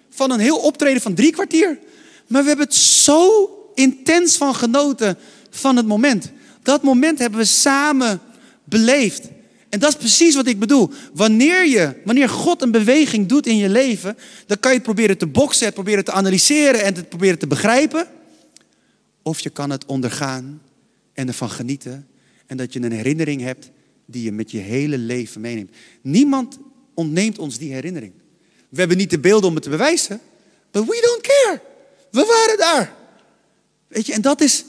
van 0.09 0.31
een 0.31 0.39
heel 0.39 0.57
optreden 0.57 1.01
van 1.01 1.13
drie 1.13 1.31
kwartier. 1.31 1.79
Maar 2.27 2.41
we 2.41 2.47
hebben 2.47 2.65
het 2.65 2.75
zo 2.75 3.49
intens 3.75 4.37
van 4.37 4.55
genoten 4.55 5.17
van 5.49 5.75
het 5.75 5.85
moment. 5.85 6.31
Dat 6.63 6.83
moment 6.83 7.19
hebben 7.19 7.39
we 7.39 7.45
samen 7.45 8.21
beleefd. 8.63 9.27
En 9.69 9.79
dat 9.79 9.89
is 9.89 9.97
precies 9.97 10.35
wat 10.35 10.47
ik 10.47 10.59
bedoel. 10.59 10.89
Wanneer, 11.13 11.67
je, 11.67 12.01
wanneer 12.05 12.29
God 12.29 12.61
een 12.61 12.71
beweging 12.71 13.27
doet 13.27 13.47
in 13.47 13.57
je 13.57 13.69
leven, 13.69 14.17
dan 14.45 14.59
kan 14.59 14.71
je 14.71 14.77
het 14.77 14.85
proberen 14.85 15.17
te 15.17 15.27
boksen, 15.27 15.65
het 15.65 15.73
proberen 15.73 16.03
te 16.03 16.11
analyseren 16.11 16.83
en 16.83 16.95
het 16.95 17.09
proberen 17.09 17.39
te 17.39 17.47
begrijpen. 17.47 18.19
Of 19.21 19.39
je 19.39 19.49
kan 19.49 19.69
het 19.69 19.85
ondergaan 19.85 20.61
en 21.13 21.27
ervan 21.27 21.49
genieten. 21.49 22.07
En 22.45 22.57
dat 22.57 22.73
je 22.73 22.81
een 22.81 22.91
herinnering 22.91 23.41
hebt 23.41 23.69
die 24.05 24.23
je 24.23 24.31
met 24.31 24.51
je 24.51 24.57
hele 24.57 24.97
leven 24.97 25.41
meeneemt. 25.41 25.75
Niemand 26.01 26.59
ontneemt 26.93 27.37
ons 27.37 27.57
die 27.57 27.73
herinnering. 27.73 28.13
We 28.69 28.79
hebben 28.79 28.97
niet 28.97 29.09
de 29.09 29.19
beelden 29.19 29.49
om 29.49 29.55
het 29.55 29.63
te 29.63 29.69
bewijzen. 29.69 30.19
But 30.71 30.85
we 30.85 31.01
don't 31.01 31.21
care. 31.21 31.61
We 32.11 32.25
waren 32.25 32.57
daar. 32.57 32.95
Weet 33.87 34.05
je, 34.05 34.13
en 34.13 34.21
dat 34.21 34.41
is. 34.41 34.65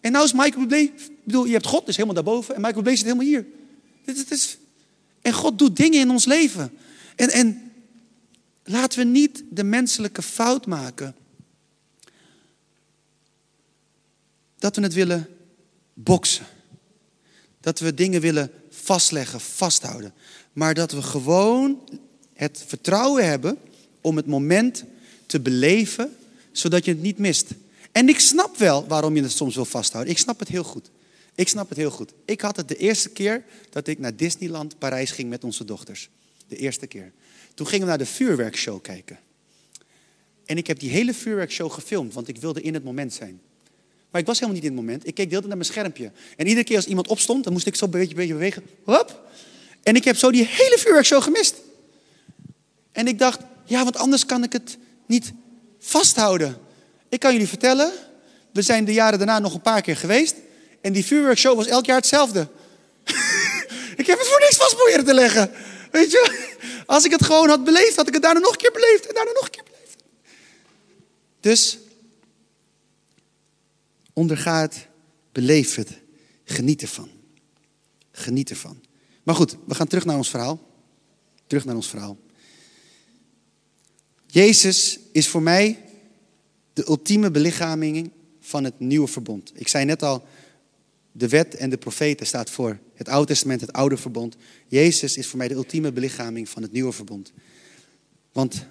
En 0.00 0.12
nou 0.12 0.24
is 0.24 0.32
Michael 0.32 0.66
Bublé. 0.66 0.90
Bedoel, 1.24 1.44
je 1.44 1.52
hebt 1.52 1.66
God, 1.66 1.86
dus 1.86 1.94
helemaal 1.96 2.14
daarboven. 2.14 2.54
En 2.54 2.60
Michael 2.60 2.82
Bublé 2.82 2.96
zit 2.96 3.04
helemaal 3.04 3.26
hier. 3.26 3.46
Dit, 4.04 4.30
is, 4.30 4.58
en 5.22 5.32
God 5.32 5.58
doet 5.58 5.76
dingen 5.76 6.00
in 6.00 6.10
ons 6.10 6.24
leven. 6.24 6.72
En, 7.16 7.30
en 7.30 7.72
laten 8.64 8.98
we 8.98 9.04
niet 9.04 9.44
de 9.50 9.64
menselijke 9.64 10.22
fout 10.22 10.66
maken. 10.66 11.14
Dat 14.64 14.76
we 14.76 14.82
het 14.82 14.94
willen 14.94 15.28
boksen. 15.94 16.46
Dat 17.60 17.78
we 17.78 17.94
dingen 17.94 18.20
willen 18.20 18.50
vastleggen, 18.70 19.40
vasthouden. 19.40 20.14
Maar 20.52 20.74
dat 20.74 20.92
we 20.92 21.02
gewoon 21.02 21.88
het 22.34 22.64
vertrouwen 22.66 23.28
hebben 23.28 23.58
om 24.00 24.16
het 24.16 24.26
moment 24.26 24.84
te 25.26 25.40
beleven, 25.40 26.16
zodat 26.52 26.84
je 26.84 26.90
het 26.90 27.02
niet 27.02 27.18
mist. 27.18 27.50
En 27.92 28.08
ik 28.08 28.18
snap 28.18 28.56
wel 28.56 28.86
waarom 28.86 29.16
je 29.16 29.22
het 29.22 29.32
soms 29.32 29.54
wil 29.54 29.64
vasthouden. 29.64 30.12
Ik 30.12 30.18
snap 30.18 30.38
het 30.38 30.48
heel 30.48 30.64
goed. 30.64 30.90
Ik 31.34 31.48
snap 31.48 31.68
het 31.68 31.78
heel 31.78 31.90
goed. 31.90 32.12
Ik 32.24 32.40
had 32.40 32.56
het 32.56 32.68
de 32.68 32.76
eerste 32.76 33.08
keer 33.08 33.44
dat 33.70 33.86
ik 33.86 33.98
naar 33.98 34.16
Disneyland 34.16 34.78
Parijs 34.78 35.10
ging 35.10 35.28
met 35.28 35.44
onze 35.44 35.64
dochters. 35.64 36.08
De 36.48 36.56
eerste 36.56 36.86
keer. 36.86 37.12
Toen 37.54 37.66
gingen 37.66 37.84
we 37.84 37.88
naar 37.88 37.98
de 37.98 38.06
vuurwerkshow 38.06 38.82
kijken. 38.82 39.18
En 40.44 40.56
ik 40.56 40.66
heb 40.66 40.78
die 40.78 40.90
hele 40.90 41.14
vuurwerkshow 41.14 41.70
gefilmd, 41.70 42.14
want 42.14 42.28
ik 42.28 42.36
wilde 42.36 42.60
in 42.60 42.74
het 42.74 42.84
moment 42.84 43.12
zijn. 43.12 43.40
Maar 44.14 44.22
ik 44.22 44.28
was 44.28 44.38
helemaal 44.40 44.60
niet 44.60 44.70
in 44.70 44.76
het 44.76 44.86
moment. 44.86 45.06
Ik 45.06 45.14
keek 45.14 45.30
deelde 45.30 45.46
naar 45.46 45.56
mijn 45.56 45.68
schermpje. 45.68 46.10
En 46.36 46.46
iedere 46.46 46.66
keer 46.66 46.76
als 46.76 46.86
iemand 46.86 47.08
opstond, 47.08 47.44
dan 47.44 47.52
moest 47.52 47.66
ik 47.66 47.74
zo 47.74 47.84
een 47.84 47.90
beetje, 47.90 48.14
beetje 48.14 48.32
bewegen. 48.32 48.66
Hop. 48.84 49.22
En 49.82 49.96
ik 49.96 50.04
heb 50.04 50.16
zo 50.16 50.30
die 50.30 50.44
hele 50.44 50.78
vuurwerkshow 50.78 51.22
gemist. 51.22 51.54
En 52.92 53.06
ik 53.06 53.18
dacht, 53.18 53.40
ja, 53.64 53.82
want 53.82 53.96
anders 53.96 54.26
kan 54.26 54.42
ik 54.42 54.52
het 54.52 54.78
niet 55.06 55.32
vasthouden. 55.80 56.56
Ik 57.08 57.20
kan 57.20 57.32
jullie 57.32 57.48
vertellen, 57.48 57.92
we 58.52 58.62
zijn 58.62 58.84
de 58.84 58.92
jaren 58.92 59.18
daarna 59.18 59.38
nog 59.38 59.54
een 59.54 59.60
paar 59.60 59.82
keer 59.82 59.96
geweest. 59.96 60.34
En 60.80 60.92
die 60.92 61.04
vuurwerkshow 61.04 61.56
was 61.56 61.66
elk 61.66 61.86
jaar 61.86 61.96
hetzelfde. 61.96 62.48
ik 64.02 64.06
heb 64.06 64.18
het 64.18 64.28
voor 64.28 64.40
niks 64.40 64.56
vast 64.56 64.76
proberen 64.76 65.04
te 65.04 65.14
leggen. 65.14 65.50
Weet 65.90 66.10
je, 66.10 66.54
als 66.86 67.04
ik 67.04 67.10
het 67.10 67.24
gewoon 67.24 67.48
had 67.48 67.64
beleefd, 67.64 67.96
had 67.96 68.08
ik 68.08 68.14
het 68.14 68.22
daarna 68.22 68.40
nog 68.40 68.52
een 68.52 68.58
keer 68.58 68.72
beleefd 68.72 69.06
en 69.06 69.14
daarna 69.14 69.32
nog 69.32 69.44
een 69.44 69.50
keer 69.50 69.64
beleefd. 69.64 70.02
Dus 71.40 71.78
onderga 74.14 74.60
het, 74.60 74.88
beleef 75.32 75.74
het, 75.74 76.00
geniet 76.44 76.82
ervan. 76.82 77.08
Geniet 78.10 78.50
ervan. 78.50 78.82
Maar 79.22 79.34
goed, 79.34 79.56
we 79.66 79.74
gaan 79.74 79.86
terug 79.86 80.04
naar 80.04 80.16
ons 80.16 80.30
verhaal. 80.30 80.60
Terug 81.46 81.64
naar 81.64 81.74
ons 81.74 81.88
verhaal. 81.88 82.18
Jezus 84.26 84.98
is 85.12 85.28
voor 85.28 85.42
mij 85.42 85.84
de 86.72 86.88
ultieme 86.88 87.30
belichaming 87.30 88.10
van 88.40 88.64
het 88.64 88.80
nieuwe 88.80 89.06
verbond. 89.06 89.52
Ik 89.54 89.68
zei 89.68 89.84
net 89.84 90.02
al, 90.02 90.24
de 91.12 91.28
wet 91.28 91.54
en 91.54 91.70
de 91.70 91.76
profeten 91.76 92.26
staat 92.26 92.50
voor 92.50 92.78
het 92.94 93.08
Oude 93.08 93.26
Testament, 93.26 93.60
het 93.60 93.72
Oude 93.72 93.96
Verbond. 93.96 94.36
Jezus 94.66 95.16
is 95.16 95.26
voor 95.26 95.38
mij 95.38 95.48
de 95.48 95.54
ultieme 95.54 95.92
belichaming 95.92 96.48
van 96.48 96.62
het 96.62 96.72
nieuwe 96.72 96.92
verbond. 96.92 97.32
Want 98.32 98.66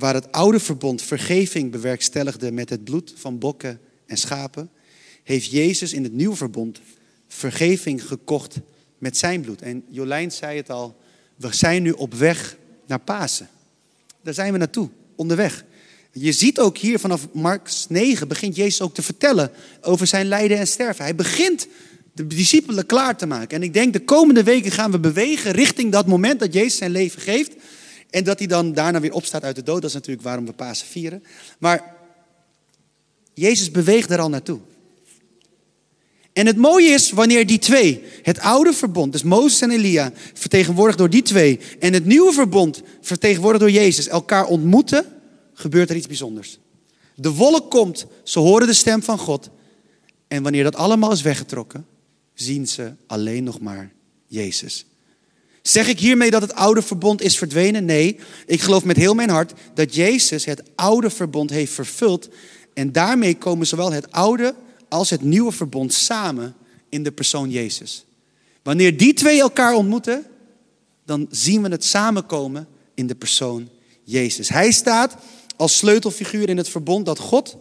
waar 0.00 0.14
het 0.14 0.32
Oude 0.32 0.60
Verbond 0.60 1.02
vergeving 1.02 1.70
bewerkstelligde 1.70 2.52
met 2.52 2.70
het 2.70 2.84
bloed 2.84 3.12
van 3.16 3.38
bokken 3.38 3.80
en 4.06 4.16
schapen, 4.16 4.70
heeft 5.22 5.50
Jezus 5.50 5.92
in 5.92 6.02
het 6.02 6.12
Nieuwe 6.12 6.36
Verbond 6.36 6.80
vergeving 7.28 8.06
gekocht 8.06 8.56
met 8.98 9.16
zijn 9.16 9.40
bloed. 9.40 9.62
En 9.62 9.84
Jolijn 9.88 10.32
zei 10.32 10.56
het 10.56 10.70
al, 10.70 10.96
we 11.36 11.54
zijn 11.54 11.82
nu 11.82 11.90
op 11.90 12.14
weg 12.14 12.56
naar 12.86 12.98
Pasen. 12.98 13.48
Daar 14.22 14.34
zijn 14.34 14.52
we 14.52 14.58
naartoe, 14.58 14.88
onderweg. 15.16 15.64
Je 16.12 16.32
ziet 16.32 16.58
ook 16.58 16.78
hier 16.78 16.98
vanaf 16.98 17.28
Marks 17.32 17.86
9 17.88 18.28
begint 18.28 18.56
Jezus 18.56 18.80
ook 18.80 18.94
te 18.94 19.02
vertellen 19.02 19.50
over 19.80 20.06
zijn 20.06 20.26
lijden 20.26 20.58
en 20.58 20.66
sterven. 20.66 21.04
Hij 21.04 21.14
begint 21.14 21.66
de 22.12 22.26
discipelen 22.26 22.86
klaar 22.86 23.16
te 23.16 23.26
maken. 23.26 23.56
En 23.56 23.62
ik 23.62 23.72
denk 23.72 23.92
de 23.92 24.04
komende 24.04 24.42
weken 24.42 24.72
gaan 24.72 24.90
we 24.90 24.98
bewegen 24.98 25.52
richting 25.52 25.92
dat 25.92 26.06
moment 26.06 26.40
dat 26.40 26.52
Jezus 26.52 26.76
zijn 26.76 26.90
leven 26.90 27.20
geeft. 27.20 27.54
En 28.10 28.24
dat 28.24 28.38
hij 28.38 28.48
dan 28.48 28.72
daarna 28.72 29.00
weer 29.00 29.12
opstaat 29.12 29.44
uit 29.44 29.56
de 29.56 29.62
dood. 29.62 29.80
Dat 29.80 29.90
is 29.90 29.96
natuurlijk 29.96 30.26
waarom 30.26 30.46
we 30.46 30.52
Pasen 30.52 30.86
vieren. 30.86 31.24
Maar 31.58 31.94
Jezus 33.34 33.70
beweegt 33.70 34.10
er 34.10 34.18
al 34.20 34.28
naartoe. 34.28 34.60
En 36.32 36.46
het 36.46 36.56
mooie 36.56 36.88
is 36.88 37.10
wanneer 37.10 37.46
die 37.46 37.58
twee, 37.58 38.02
het 38.22 38.38
oude 38.38 38.72
verbond, 38.72 39.12
dus 39.12 39.22
Mozes 39.22 39.60
en 39.60 39.70
Elia, 39.70 40.12
vertegenwoordigd 40.34 40.98
door 40.98 41.10
die 41.10 41.22
twee, 41.22 41.60
en 41.78 41.92
het 41.92 42.04
nieuwe 42.04 42.32
verbond, 42.32 42.82
vertegenwoordigd 43.00 43.62
door 43.64 43.72
Jezus, 43.72 44.08
elkaar 44.08 44.46
ontmoeten, 44.46 45.04
gebeurt 45.54 45.90
er 45.90 45.96
iets 45.96 46.06
bijzonders. 46.06 46.58
De 47.14 47.30
wolk 47.30 47.70
komt, 47.70 48.06
ze 48.22 48.38
horen 48.38 48.66
de 48.66 48.72
stem 48.72 49.02
van 49.02 49.18
God. 49.18 49.50
En 50.28 50.42
wanneer 50.42 50.64
dat 50.64 50.76
allemaal 50.76 51.12
is 51.12 51.22
weggetrokken, 51.22 51.86
zien 52.34 52.68
ze 52.68 52.92
alleen 53.06 53.44
nog 53.44 53.60
maar 53.60 53.92
Jezus. 54.26 54.86
Zeg 55.70 55.88
ik 55.88 55.98
hiermee 55.98 56.30
dat 56.30 56.42
het 56.42 56.54
oude 56.54 56.82
verbond 56.82 57.22
is 57.22 57.38
verdwenen? 57.38 57.84
Nee, 57.84 58.18
ik 58.46 58.60
geloof 58.60 58.84
met 58.84 58.96
heel 58.96 59.14
mijn 59.14 59.30
hart 59.30 59.52
dat 59.74 59.94
Jezus 59.94 60.44
het 60.44 60.62
oude 60.74 61.10
verbond 61.10 61.50
heeft 61.50 61.72
vervuld 61.72 62.28
En 62.74 62.92
daarmee 62.92 63.36
komen 63.36 63.66
zowel 63.66 63.92
het 63.92 64.12
oude 64.12 64.54
als 64.88 65.10
het 65.10 65.22
nieuwe 65.22 65.52
verbond 65.52 65.92
samen 65.92 66.54
in 66.88 67.02
de 67.02 67.12
persoon 67.12 67.50
Jezus. 67.50 68.04
Wanneer 68.62 68.96
die 68.96 69.14
twee 69.14 69.40
elkaar 69.40 69.74
ontmoeten, 69.74 70.26
dan 71.04 71.26
zien 71.30 71.62
we 71.62 71.68
het 71.68 71.84
samenkomen 71.84 72.68
in 72.94 73.06
de 73.06 73.14
persoon 73.14 73.68
Jezus. 74.04 74.48
Hij 74.48 74.70
staat 74.70 75.16
als 75.56 75.76
sleutelfiguur 75.76 76.48
in 76.48 76.56
het 76.56 76.68
verbond 76.68 77.06
dat 77.06 77.18
God 77.18 77.56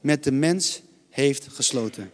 met 0.00 0.24
de 0.24 0.32
mens 0.32 0.80
heeft 1.10 1.46
gesloten. 1.52 2.10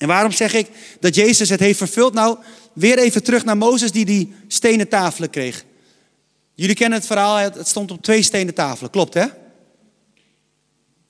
En 0.00 0.08
waarom 0.08 0.32
zeg 0.32 0.54
ik 0.54 0.68
dat 1.00 1.14
Jezus 1.14 1.48
het 1.48 1.60
heeft 1.60 1.78
vervuld? 1.78 2.14
Nou, 2.14 2.38
weer 2.72 2.98
even 2.98 3.22
terug 3.22 3.44
naar 3.44 3.56
Mozes 3.56 3.92
die 3.92 4.04
die 4.04 4.32
stenen 4.48 4.88
tafelen 4.88 5.30
kreeg. 5.30 5.64
Jullie 6.54 6.74
kennen 6.74 6.98
het 6.98 7.06
verhaal, 7.06 7.36
het 7.36 7.68
stond 7.68 7.90
op 7.90 8.02
twee 8.02 8.22
stenen 8.22 8.54
tafelen, 8.54 8.90
klopt 8.90 9.14
hè? 9.14 9.26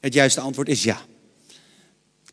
Het 0.00 0.14
juiste 0.14 0.40
antwoord 0.40 0.68
is 0.68 0.82
ja. 0.82 1.00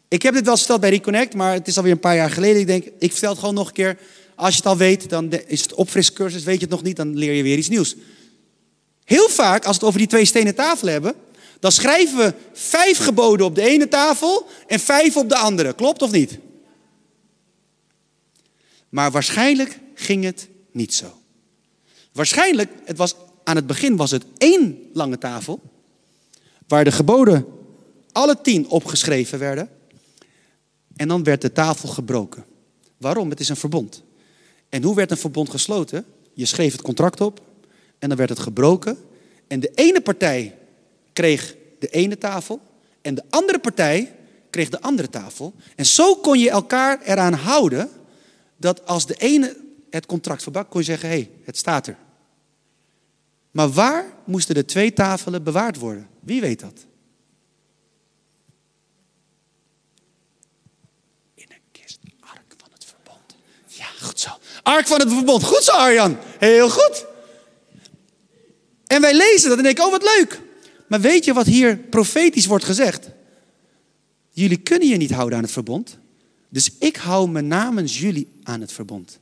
Ik 0.08 0.22
heb 0.22 0.34
dit 0.34 0.46
wel 0.46 0.58
verteld 0.58 0.80
bij 0.80 0.90
Reconnect, 0.90 1.34
maar 1.34 1.54
het 1.54 1.68
is 1.68 1.78
alweer 1.78 1.92
een 1.92 2.00
paar 2.00 2.16
jaar 2.16 2.32
geleden. 2.32 2.60
Ik 2.60 2.68
denk, 2.68 2.86
ik 3.00 3.12
vertel 3.12 3.30
het 3.30 3.40
gewoon 3.40 3.54
nog 3.54 3.68
een 3.68 3.74
keer. 3.74 3.98
Als 4.36 4.50
je 4.50 4.58
het 4.58 4.66
al 4.66 4.78
weet, 4.78 5.10
dan 5.10 5.32
is 5.32 5.62
het 5.62 5.74
opfriscursus. 5.74 6.44
Weet 6.44 6.56
je 6.56 6.62
het 6.62 6.70
nog 6.70 6.84
niet, 6.84 6.96
dan 6.96 7.18
leer 7.18 7.34
je 7.34 7.44
weer 7.44 7.58
iets 7.58 7.70
nieuws. 7.70 7.96
Heel 9.04 9.30
vaak, 9.30 9.66
als 9.66 9.78
we 9.78 9.80
het 9.80 9.84
over 9.84 10.00
die 10.00 10.08
twee 10.08 10.26
stenen 10.26 10.56
tafelen 10.56 10.94
hebben, 10.94 11.14
dan 11.60 11.72
schrijven 11.72 12.18
we 12.18 12.34
vijf 12.54 12.98
geboden 12.98 13.46
op 13.46 13.56
de 13.56 13.62
ene 13.62 13.88
tafel 13.88 14.48
en 14.68 14.80
vijf 14.80 15.18
op 15.18 15.30
de 15.30 15.38
andere. 15.38 15.74
Klopt 15.74 16.02
of 16.02 16.12
niet? 16.12 16.40
Maar 18.90 19.12
waarschijnlijk 19.12 19.80
ging 19.94 20.24
het 20.24 20.48
niet 20.72 20.94
zo. 20.94 21.22
Waarschijnlijk, 22.12 22.72
het 22.86 22.98
was, 22.98 23.16
aan 23.44 23.56
het 23.56 23.68
begin 23.68 23.96
was 23.96 24.12
het 24.12 24.26
één 24.38 24.90
lange 24.94 25.18
tafel, 25.18 25.62
waar 26.68 26.84
de 26.84 26.92
geboden 26.92 27.46
alle 28.12 28.42
tien 28.42 28.70
opgeschreven 28.70 29.40
werden. 29.40 29.70
En 30.96 31.08
dan 31.08 31.24
werd 31.24 31.42
de 31.42 31.52
tafel 31.52 31.90
gebroken. 31.90 32.46
Waarom? 32.98 33.30
Het 33.30 33.40
is 33.40 33.50
een 33.50 33.56
verbond. 33.56 34.04
En 34.70 34.84
hoe 34.84 34.96
werd 34.96 35.12
een 35.12 35.18
verbond 35.18 35.50
gesloten? 35.50 36.06
Je 36.34 36.46
schreef 36.46 36.72
het 36.72 36.82
contract 36.82 37.22
op 37.22 37.42
en 38.00 38.10
dan 38.10 38.18
werd 38.18 38.30
het 38.30 38.40
gebroken. 38.40 38.98
En 39.48 39.60
de 39.60 39.72
ene 39.76 40.02
partij 40.02 40.58
kreeg 41.14 41.56
de 41.80 41.88
ene 41.88 42.18
tafel 42.18 42.60
en 43.02 43.16
de 43.16 43.24
andere 43.30 43.60
partij 43.60 44.16
kreeg 44.50 44.70
de 44.70 44.82
andere 44.82 45.10
tafel. 45.10 45.54
En 45.76 45.86
zo 45.86 46.16
kon 46.16 46.40
je 46.40 46.50
elkaar 46.50 47.02
eraan 47.02 47.34
houden 47.34 47.90
dat 48.58 48.86
als 48.86 49.06
de 49.06 49.16
ene 49.16 49.58
het 49.90 50.06
contract 50.06 50.44
verbrak, 50.44 50.70
kon 50.70 50.80
je 50.80 50.86
zeggen: 50.86 51.10
hé, 51.10 51.16
hey, 51.16 51.32
het 51.44 51.58
staat 51.58 51.88
er. 51.88 51.98
Maar 53.52 53.70
waar 53.70 54.14
moesten 54.26 54.56
de 54.56 54.66
twee 54.66 54.94
tafelen 54.94 55.44
bewaard 55.44 55.78
worden? 55.78 56.08
Wie 56.20 56.42
weet 56.42 56.60
dat? 56.60 56.86
In 61.34 61.48
een 61.50 61.62
kist, 61.72 62.00
ark 62.20 62.54
van 62.58 62.70
het 62.74 62.86
verbond. 62.86 63.36
Ja, 63.68 63.86
goed 64.02 64.20
zo. 64.20 64.30
Ark 64.64 64.88
van 64.88 65.00
het 65.00 65.14
verbond. 65.14 65.44
Goed 65.44 65.64
zo, 65.64 65.72
Arjan. 65.72 66.18
Heel 66.40 66.70
goed. 66.70 67.06
En 68.88 69.02
wij 69.02 69.14
lezen 69.14 69.50
dat 69.50 69.58
en 69.58 69.64
denken, 69.64 69.86
oh 69.86 69.92
wat 69.92 70.04
leuk. 70.18 70.42
Maar 70.88 71.02
weet 71.02 71.26
je 71.26 71.34
wat 71.34 71.46
hier 71.46 71.78
profetisch 71.78 72.46
wordt 72.46 72.66
gezegd? 72.66 73.10
Jullie 74.30 74.58
kunnen 74.58 74.88
je 74.88 74.98
niet 74.98 75.12
houden 75.12 75.38
aan 75.38 75.44
het 75.44 75.54
verbond. 75.54 75.98
Dus 76.50 76.72
ik 76.80 76.96
hou 76.96 77.30
me 77.30 77.42
namens 77.42 78.00
jullie 78.00 78.28
aan 78.44 78.62
het 78.62 78.72
verbond. 78.72 79.20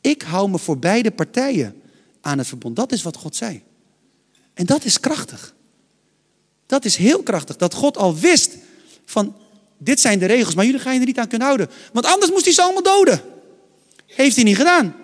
Ik 0.00 0.22
hou 0.22 0.50
me 0.50 0.58
voor 0.58 0.78
beide 0.78 1.10
partijen 1.10 1.82
aan 2.20 2.38
het 2.38 2.46
verbond. 2.46 2.76
Dat 2.76 2.92
is 2.92 3.02
wat 3.02 3.16
God 3.16 3.36
zei. 3.36 3.62
En 4.54 4.66
dat 4.66 4.84
is 4.84 5.00
krachtig. 5.00 5.54
Dat 6.66 6.84
is 6.84 6.96
heel 6.96 7.22
krachtig. 7.22 7.56
Dat 7.56 7.74
God 7.74 7.96
al 7.96 8.16
wist 8.16 8.56
van 9.04 9.36
dit 9.78 10.00
zijn 10.00 10.18
de 10.18 10.26
regels, 10.26 10.54
maar 10.54 10.64
jullie 10.64 10.80
gaan 10.80 10.94
je 10.94 11.00
er 11.00 11.06
niet 11.06 11.18
aan 11.18 11.28
kunnen 11.28 11.46
houden. 11.46 11.70
Want 11.92 12.06
anders 12.06 12.30
moest 12.30 12.44
hij 12.44 12.54
ze 12.54 12.62
allemaal 12.62 12.82
doden. 12.82 13.22
Heeft 14.06 14.34
hij 14.36 14.44
niet 14.44 14.56
gedaan. 14.56 14.94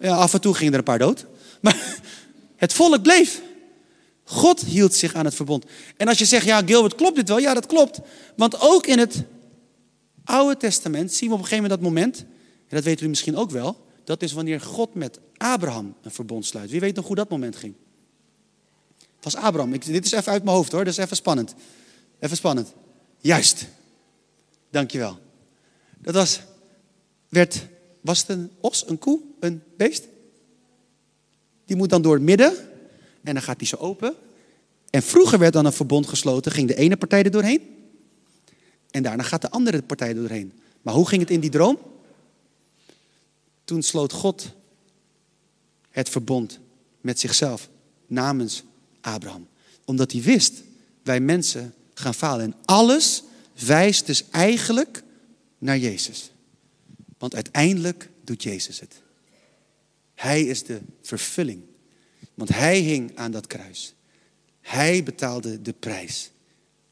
Ja, 0.00 0.14
af 0.14 0.34
en 0.34 0.40
toe 0.40 0.54
gingen 0.54 0.72
er 0.72 0.78
een 0.78 0.84
paar 0.84 0.98
dood. 0.98 1.26
Maar 1.60 2.00
het 2.56 2.72
volk 2.72 3.02
bleef. 3.02 3.40
God 4.24 4.60
hield 4.60 4.94
zich 4.94 5.14
aan 5.14 5.24
het 5.24 5.34
verbond. 5.34 5.64
En 5.96 6.08
als 6.08 6.18
je 6.18 6.24
zegt, 6.24 6.44
ja 6.44 6.62
Gilbert, 6.66 6.94
klopt 6.94 7.16
dit 7.16 7.28
wel? 7.28 7.38
Ja, 7.38 7.54
dat 7.54 7.66
klopt. 7.66 8.00
Want 8.36 8.60
ook 8.60 8.86
in 8.86 8.98
het 8.98 9.22
Oude 10.24 10.56
Testament 10.56 11.12
zien 11.12 11.28
we 11.28 11.34
op 11.34 11.40
een 11.40 11.46
gegeven 11.46 11.70
moment 11.70 11.82
dat 11.82 11.92
moment, 11.92 12.18
en 12.68 12.76
dat 12.76 12.84
weten 12.84 13.06
u 13.06 13.08
misschien 13.08 13.36
ook 13.36 13.50
wel, 13.50 13.86
dat 14.04 14.22
is 14.22 14.32
wanneer 14.32 14.60
God 14.60 14.94
met 14.94 15.20
Abraham 15.36 15.94
een 16.02 16.10
verbond 16.10 16.46
sluit. 16.46 16.70
Wie 16.70 16.80
weet 16.80 16.96
nog 16.96 17.06
hoe 17.06 17.16
dat 17.16 17.28
moment 17.28 17.56
ging? 17.56 17.74
Het 18.98 19.32
was 19.32 19.36
Abraham. 19.36 19.70
Dit 19.70 20.04
is 20.04 20.12
even 20.12 20.32
uit 20.32 20.44
mijn 20.44 20.56
hoofd 20.56 20.72
hoor, 20.72 20.84
dat 20.84 20.92
is 20.92 20.98
even 20.98 21.16
spannend. 21.16 21.54
Even 22.18 22.36
spannend. 22.36 22.72
Juist. 23.18 23.66
Dankjewel. 24.70 25.18
Dat 25.98 26.14
was, 26.14 26.40
werd, 27.28 27.66
was 28.00 28.18
het 28.18 28.28
een 28.28 28.50
os, 28.60 28.88
een 28.88 28.98
koe, 28.98 29.20
een 29.40 29.62
beest? 29.76 30.08
Die 31.64 31.76
moet 31.76 31.90
dan 31.90 32.02
door 32.02 32.14
het 32.14 32.22
midden 32.22 32.56
en 33.22 33.34
dan 33.34 33.42
gaat 33.42 33.58
die 33.58 33.68
zo 33.68 33.76
open. 33.76 34.14
En 34.90 35.02
vroeger 35.02 35.38
werd 35.38 35.52
dan 35.52 35.64
een 35.64 35.72
verbond 35.72 36.06
gesloten, 36.06 36.52
ging 36.52 36.68
de 36.68 36.74
ene 36.74 36.96
partij 36.96 37.22
er 37.22 37.30
doorheen. 37.30 37.81
En 38.92 39.02
daarna 39.02 39.22
gaat 39.22 39.40
de 39.40 39.50
andere 39.50 39.82
partij 39.82 40.14
doorheen. 40.14 40.52
Maar 40.82 40.94
hoe 40.94 41.08
ging 41.08 41.20
het 41.20 41.30
in 41.30 41.40
die 41.40 41.50
droom? 41.50 41.78
Toen 43.64 43.82
sloot 43.82 44.12
God 44.12 44.50
het 45.90 46.08
verbond 46.08 46.58
met 47.00 47.20
zichzelf 47.20 47.68
namens 48.06 48.62
Abraham. 49.00 49.48
Omdat 49.84 50.12
hij 50.12 50.22
wist, 50.22 50.62
wij 51.02 51.20
mensen 51.20 51.74
gaan 51.94 52.14
falen. 52.14 52.44
En 52.44 52.54
alles 52.64 53.22
wijst 53.66 54.06
dus 54.06 54.24
eigenlijk 54.30 55.02
naar 55.58 55.78
Jezus. 55.78 56.30
Want 57.18 57.34
uiteindelijk 57.34 58.08
doet 58.24 58.42
Jezus 58.42 58.80
het. 58.80 59.02
Hij 60.14 60.42
is 60.42 60.64
de 60.64 60.80
vervulling. 61.02 61.62
Want 62.34 62.48
hij 62.48 62.78
hing 62.78 63.16
aan 63.16 63.30
dat 63.30 63.46
kruis. 63.46 63.94
Hij 64.60 65.02
betaalde 65.02 65.62
de 65.62 65.72
prijs. 65.72 66.30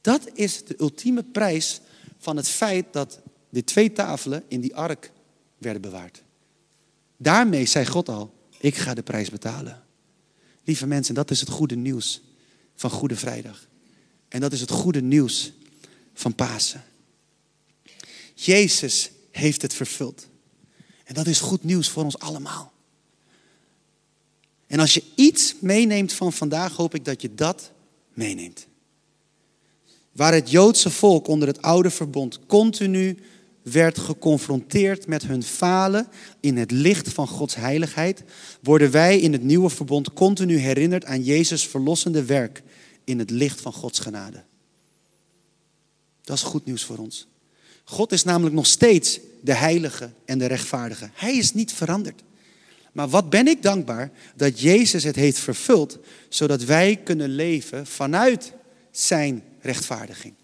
Dat 0.00 0.30
is 0.34 0.64
de 0.64 0.74
ultieme 0.78 1.22
prijs 1.22 1.80
van 2.20 2.36
het 2.36 2.48
feit 2.48 2.92
dat 2.92 3.20
de 3.48 3.64
twee 3.64 3.92
tafelen 3.92 4.44
in 4.48 4.60
die 4.60 4.76
ark 4.76 5.12
werden 5.58 5.82
bewaard. 5.82 6.22
Daarmee 7.16 7.66
zei 7.66 7.86
God 7.86 8.08
al, 8.08 8.34
ik 8.58 8.76
ga 8.76 8.94
de 8.94 9.02
prijs 9.02 9.30
betalen. 9.30 9.82
Lieve 10.64 10.86
mensen, 10.86 11.14
dat 11.14 11.30
is 11.30 11.40
het 11.40 11.48
goede 11.48 11.76
nieuws 11.76 12.22
van 12.74 12.90
Goede 12.90 13.16
Vrijdag. 13.16 13.66
En 14.28 14.40
dat 14.40 14.52
is 14.52 14.60
het 14.60 14.70
goede 14.70 15.02
nieuws 15.02 15.52
van 16.14 16.34
Pasen. 16.34 16.84
Jezus 18.34 19.10
heeft 19.30 19.62
het 19.62 19.74
vervuld. 19.74 20.28
En 21.04 21.14
dat 21.14 21.26
is 21.26 21.40
goed 21.40 21.64
nieuws 21.64 21.88
voor 21.88 22.04
ons 22.04 22.18
allemaal. 22.18 22.72
En 24.66 24.78
als 24.78 24.94
je 24.94 25.02
iets 25.14 25.54
meeneemt 25.60 26.12
van 26.12 26.32
vandaag, 26.32 26.76
hoop 26.76 26.94
ik 26.94 27.04
dat 27.04 27.22
je 27.22 27.34
dat 27.34 27.72
meeneemt. 28.14 28.66
Waar 30.12 30.32
het 30.32 30.50
Joodse 30.50 30.90
volk 30.90 31.26
onder 31.26 31.48
het 31.48 31.62
oude 31.62 31.90
verbond 31.90 32.40
continu 32.46 33.18
werd 33.62 33.98
geconfronteerd 33.98 35.06
met 35.06 35.22
hun 35.22 35.42
falen 35.42 36.08
in 36.40 36.56
het 36.56 36.70
licht 36.70 37.08
van 37.08 37.28
Gods 37.28 37.54
heiligheid, 37.54 38.22
worden 38.62 38.90
wij 38.90 39.18
in 39.18 39.32
het 39.32 39.42
nieuwe 39.42 39.70
verbond 39.70 40.12
continu 40.12 40.56
herinnerd 40.56 41.04
aan 41.04 41.22
Jezus' 41.22 41.68
verlossende 41.68 42.24
werk 42.24 42.62
in 43.04 43.18
het 43.18 43.30
licht 43.30 43.60
van 43.60 43.72
Gods 43.72 43.98
genade. 43.98 44.42
Dat 46.22 46.36
is 46.36 46.42
goed 46.42 46.64
nieuws 46.64 46.84
voor 46.84 46.98
ons. 46.98 47.28
God 47.84 48.12
is 48.12 48.24
namelijk 48.24 48.54
nog 48.54 48.66
steeds 48.66 49.20
de 49.40 49.54
heilige 49.54 50.10
en 50.24 50.38
de 50.38 50.46
rechtvaardige. 50.46 51.10
Hij 51.12 51.36
is 51.36 51.54
niet 51.54 51.72
veranderd. 51.72 52.22
Maar 52.92 53.08
wat 53.08 53.30
ben 53.30 53.48
ik 53.48 53.62
dankbaar 53.62 54.10
dat 54.36 54.60
Jezus 54.60 55.04
het 55.04 55.16
heeft 55.16 55.38
vervuld, 55.38 55.98
zodat 56.28 56.64
wij 56.64 56.96
kunnen 57.04 57.28
leven 57.28 57.86
vanuit 57.86 58.52
zijn 58.90 59.42
rechtvaardiging. 59.60 60.34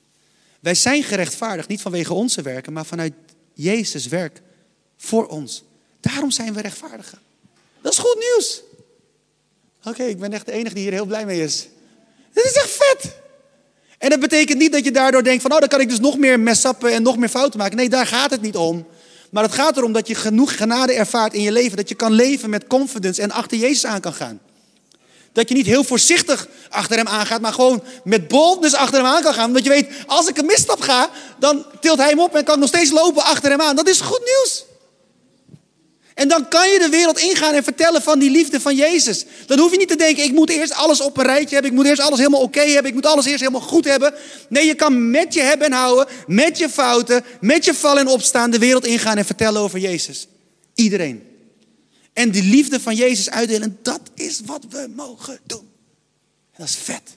Wij 0.61 0.75
zijn 0.75 1.03
gerechtvaardigd 1.03 1.69
niet 1.69 1.81
vanwege 1.81 2.15
onze 2.15 2.43
werken, 2.43 2.73
maar 2.73 2.87
vanuit 2.87 3.13
Jezus' 3.55 4.07
werk 4.07 4.43
voor 4.97 5.27
ons. 5.27 5.65
Daarom 6.01 6.31
zijn 6.31 6.55
we 6.55 6.61
rechtvaardigen. 6.61 7.19
Dat 7.81 7.93
is 7.93 7.99
goed 7.99 8.19
nieuws. 8.19 8.63
Oké, 9.85 10.03
ik 10.03 10.19
ben 10.19 10.33
echt 10.33 10.47
de 10.47 10.53
enige 10.53 10.75
die 10.75 10.83
hier 10.83 10.93
heel 10.93 11.07
blij 11.07 11.27
mee 11.27 11.43
is. 11.43 11.69
Dit 12.33 12.45
is 12.45 12.53
echt 12.53 12.71
vet. 12.71 13.15
En 13.99 14.11
dat 14.11 14.21
betekent 14.21 14.59
niet 14.59 14.73
dat 14.73 14.85
je 14.85 14.91
daardoor 14.91 15.23
denkt 15.23 15.43
van, 15.43 15.53
oh, 15.53 15.59
dan 15.59 15.69
kan 15.69 15.81
ik 15.81 15.89
dus 15.89 16.01
nog 16.01 16.19
meer 16.19 16.41
messappen 16.41 16.93
en 16.93 17.03
nog 17.03 17.17
meer 17.17 17.29
fouten 17.29 17.59
maken. 17.59 17.77
Nee, 17.77 17.89
daar 17.89 18.07
gaat 18.07 18.31
het 18.31 18.41
niet 18.41 18.57
om. 18.57 18.87
Maar 19.31 19.43
het 19.43 19.53
gaat 19.53 19.77
erom 19.77 19.93
dat 19.93 20.09
je 20.09 20.15
genoeg 20.15 20.57
genade 20.57 20.93
ervaart 20.93 21.35
in 21.35 21.43
je 21.43 21.53
leven. 21.53 21.77
Dat 21.77 21.89
je 21.89 21.95
kan 21.95 22.13
leven 22.13 22.51
met 22.51 22.67
confidence 22.67 23.23
en 23.23 23.31
achter 23.31 23.59
Jezus 23.59 23.87
aan 23.87 24.01
kan 24.01 24.15
gaan. 24.15 24.41
Dat 25.37 25.49
je 25.49 25.55
niet 25.55 25.67
heel 25.67 25.85
voorzichtig 25.85 26.49
achter 26.69 26.97
hem 26.97 27.07
aangaat, 27.07 27.41
maar 27.41 27.53
gewoon 27.53 27.83
met 28.05 28.29
boldness 28.29 28.75
achter 28.75 28.99
hem 28.99 29.07
aan 29.07 29.23
kan 29.23 29.35
gaan. 29.35 29.47
Omdat 29.47 29.65
je 29.65 29.71
weet, 29.71 29.89
als 30.07 30.29
ik 30.29 30.39
een 30.39 30.47
misstap 30.47 30.81
ga, 30.81 31.11
dan 31.39 31.67
tilt 31.81 31.99
hij 31.99 32.09
hem 32.09 32.21
op 32.21 32.35
en 32.35 32.45
kan 32.45 32.55
ik 32.55 32.61
nog 32.61 32.69
steeds 32.69 32.91
lopen 32.91 33.23
achter 33.23 33.51
hem 33.51 33.61
aan. 33.61 33.77
Dat 33.77 33.89
is 33.89 34.01
goed 34.01 34.21
nieuws. 34.25 34.65
En 36.15 36.29
dan 36.29 36.49
kan 36.49 36.69
je 36.69 36.79
de 36.79 36.89
wereld 36.89 37.19
ingaan 37.19 37.55
en 37.55 37.65
vertellen 37.65 38.03
van 38.03 38.19
die 38.19 38.31
liefde 38.31 38.61
van 38.61 38.77
Jezus. 38.77 39.25
Dan 39.47 39.59
hoef 39.59 39.71
je 39.71 39.77
niet 39.77 39.89
te 39.89 39.97
denken, 39.97 40.25
ik 40.25 40.33
moet 40.33 40.51
eerst 40.51 40.75
alles 40.75 41.01
op 41.01 41.17
een 41.17 41.25
rijtje 41.25 41.55
hebben. 41.55 41.71
Ik 41.71 41.77
moet 41.77 41.87
eerst 41.87 42.01
alles 42.01 42.19
helemaal 42.19 42.41
oké 42.41 42.61
hebben. 42.61 42.87
Ik 42.87 42.95
moet 42.95 43.07
alles 43.07 43.27
eerst 43.27 43.41
helemaal 43.41 43.61
goed 43.69 43.85
hebben. 43.85 44.15
Nee, 44.49 44.67
je 44.67 44.75
kan 44.75 45.11
met 45.11 45.35
je 45.35 45.41
hebben 45.41 45.67
en 45.67 45.73
houden, 45.73 46.07
met 46.27 46.59
je 46.59 46.69
fouten, 46.69 47.25
met 47.41 47.65
je 47.65 47.75
vallen 47.75 48.03
en 48.03 48.09
opstaan 48.09 48.51
de 48.51 48.59
wereld 48.59 48.87
ingaan 48.87 49.17
en 49.17 49.25
vertellen 49.25 49.61
over 49.61 49.79
Jezus. 49.79 50.27
Iedereen. 50.75 51.36
En 52.17 52.31
die 52.31 52.43
liefde 52.43 52.81
van 52.81 52.95
Jezus 52.95 53.31
uitdelen, 53.31 53.79
dat 53.83 54.01
is 54.15 54.41
wat 54.41 54.67
we 54.71 54.93
mogen 54.95 55.39
doen. 55.45 55.69
En 56.53 56.57
dat 56.57 56.69
is 56.69 56.77
vet. 56.77 57.17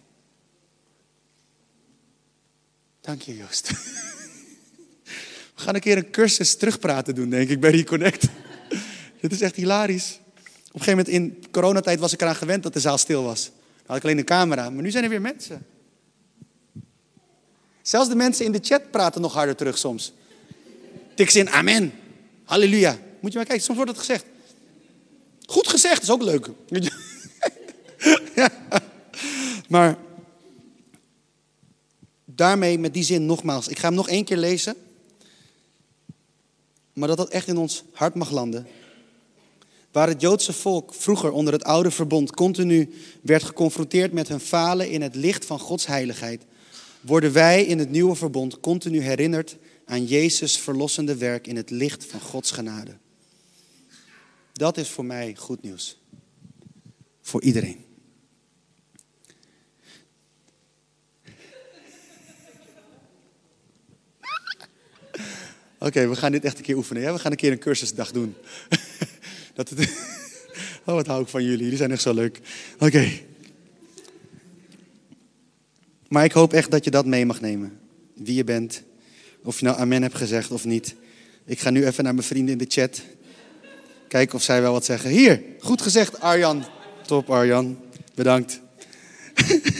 Dank 3.01 3.21
je, 3.21 3.37
Joost. 3.37 3.69
We 5.55 5.61
gaan 5.65 5.75
een 5.75 5.81
keer 5.81 5.97
een 5.97 6.11
cursus 6.11 6.55
terugpraten 6.55 7.15
doen, 7.15 7.29
denk 7.29 7.49
ik, 7.49 7.59
bij 7.59 7.71
Reconnect. 7.71 8.25
Dit 9.21 9.31
is 9.31 9.41
echt 9.41 9.55
hilarisch. 9.55 10.19
Op 10.23 10.73
een 10.73 10.81
gegeven 10.81 11.05
moment 11.05 11.07
in 11.07 11.51
coronatijd 11.51 11.99
was 11.99 12.13
ik 12.13 12.21
eraan 12.21 12.35
gewend 12.35 12.63
dat 12.63 12.73
de 12.73 12.79
zaal 12.79 12.97
stil 12.97 13.23
was. 13.23 13.43
Dan 13.43 13.85
had 13.85 13.97
ik 13.97 14.03
alleen 14.03 14.17
een 14.17 14.25
camera, 14.25 14.69
maar 14.69 14.83
nu 14.83 14.91
zijn 14.91 15.03
er 15.03 15.09
weer 15.09 15.21
mensen. 15.21 15.65
Zelfs 17.81 18.09
de 18.09 18.15
mensen 18.15 18.45
in 18.45 18.51
de 18.51 18.59
chat 18.61 18.91
praten 18.91 19.21
nog 19.21 19.33
harder 19.33 19.55
terug 19.55 19.77
soms. 19.77 20.13
Tik 21.15 21.29
ze 21.29 21.39
in 21.39 21.49
amen. 21.49 21.93
Halleluja. 22.43 22.99
Moet 23.19 23.31
je 23.31 23.37
maar 23.37 23.47
kijken, 23.47 23.65
soms 23.65 23.77
wordt 23.77 23.91
het 23.91 23.99
gezegd. 23.99 24.25
Goed 25.49 25.67
gezegd, 25.67 26.01
is 26.01 26.09
ook 26.09 26.21
leuk. 26.21 26.49
Maar 29.67 29.97
daarmee, 32.25 32.79
met 32.79 32.93
die 32.93 33.03
zin 33.03 33.25
nogmaals, 33.25 33.67
ik 33.67 33.79
ga 33.79 33.87
hem 33.87 33.95
nog 33.95 34.09
één 34.09 34.23
keer 34.23 34.37
lezen. 34.37 34.75
Maar 36.93 37.07
dat 37.07 37.17
dat 37.17 37.29
echt 37.29 37.47
in 37.47 37.57
ons 37.57 37.83
hart 37.93 38.15
mag 38.15 38.31
landen. 38.31 38.67
Waar 39.91 40.07
het 40.07 40.21
Joodse 40.21 40.53
volk 40.53 40.93
vroeger 40.93 41.31
onder 41.31 41.53
het 41.53 41.63
oude 41.63 41.91
verbond 41.91 42.31
continu 42.31 42.93
werd 43.21 43.43
geconfronteerd 43.43 44.11
met 44.11 44.27
hun 44.27 44.39
falen 44.39 44.89
in 44.89 45.01
het 45.01 45.15
licht 45.15 45.45
van 45.45 45.59
Gods 45.59 45.85
heiligheid, 45.85 46.43
worden 47.01 47.33
wij 47.33 47.65
in 47.65 47.79
het 47.79 47.89
nieuwe 47.89 48.15
verbond 48.15 48.59
continu 48.59 49.01
herinnerd 49.01 49.57
aan 49.85 50.05
Jezus' 50.05 50.57
verlossende 50.57 51.15
werk 51.15 51.47
in 51.47 51.55
het 51.55 51.69
licht 51.69 52.05
van 52.05 52.19
Gods 52.19 52.51
genade. 52.51 52.97
Dat 54.59 54.77
is 54.77 54.89
voor 54.89 55.05
mij 55.05 55.35
goed 55.35 55.61
nieuws. 55.61 55.99
Voor 57.21 57.41
iedereen. 57.41 57.85
Oké, 65.79 66.07
we 66.07 66.15
gaan 66.15 66.31
dit 66.31 66.43
echt 66.43 66.57
een 66.57 66.63
keer 66.63 66.75
oefenen. 66.75 67.13
We 67.13 67.19
gaan 67.19 67.31
een 67.31 67.37
keer 67.37 67.51
een 67.51 67.59
cursusdag 67.59 68.11
doen. 68.11 68.35
Dat 69.55 69.69
het... 69.69 69.79
Oh, 70.85 70.95
wat 70.95 71.07
hou 71.07 71.21
ik 71.21 71.27
van 71.27 71.43
jullie. 71.43 71.63
Jullie 71.63 71.77
zijn 71.77 71.91
echt 71.91 72.01
zo 72.01 72.13
leuk. 72.13 72.39
Oké. 72.79 73.11
Maar 76.07 76.23
ik 76.23 76.31
hoop 76.31 76.53
echt 76.53 76.71
dat 76.71 76.83
je 76.83 76.91
dat 76.91 77.05
mee 77.05 77.25
mag 77.25 77.41
nemen. 77.41 77.79
Wie 78.13 78.35
je 78.35 78.43
bent. 78.43 78.83
Of 79.43 79.59
je 79.59 79.65
nou 79.65 79.77
amen 79.77 80.01
hebt 80.01 80.15
gezegd 80.15 80.51
of 80.51 80.65
niet. 80.65 80.95
Ik 81.45 81.59
ga 81.59 81.69
nu 81.69 81.85
even 81.85 82.03
naar 82.03 82.13
mijn 82.13 82.25
vrienden 82.25 82.51
in 82.51 82.57
de 82.57 82.65
chat. 82.67 83.01
Kijken 84.09 84.35
of 84.35 84.43
zij 84.43 84.61
wel 84.61 84.71
wat 84.71 84.85
zeggen. 84.85 85.09
Hier, 85.09 85.43
goed 85.59 85.81
gezegd 85.81 86.19
Arjan. 86.19 86.65
Top 87.05 87.29
Arjan. 87.29 87.79
Bedankt. 88.15 88.61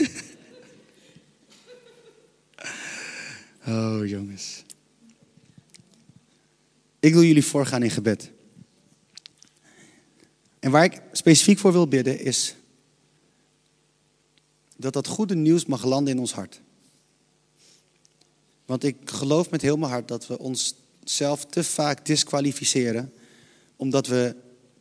oh 3.66 4.06
jongens. 4.06 4.64
Ik 7.00 7.12
wil 7.12 7.22
jullie 7.22 7.44
voorgaan 7.44 7.82
in 7.82 7.90
gebed. 7.90 8.30
En 10.60 10.70
waar 10.70 10.84
ik 10.84 11.00
specifiek 11.12 11.58
voor 11.58 11.72
wil 11.72 11.88
bidden 11.88 12.20
is 12.20 12.54
dat 14.76 14.92
dat 14.92 15.06
goede 15.06 15.36
nieuws 15.36 15.66
mag 15.66 15.84
landen 15.84 16.14
in 16.14 16.20
ons 16.20 16.32
hart. 16.32 16.60
Want 18.66 18.84
ik 18.84 18.96
geloof 19.04 19.50
met 19.50 19.62
heel 19.62 19.76
mijn 19.76 19.92
hart 19.92 20.08
dat 20.08 20.26
we 20.26 20.38
onszelf 20.38 21.44
te 21.44 21.64
vaak 21.64 22.06
disqualificeren 22.06 23.12
omdat 23.80 24.06
we 24.06 24.36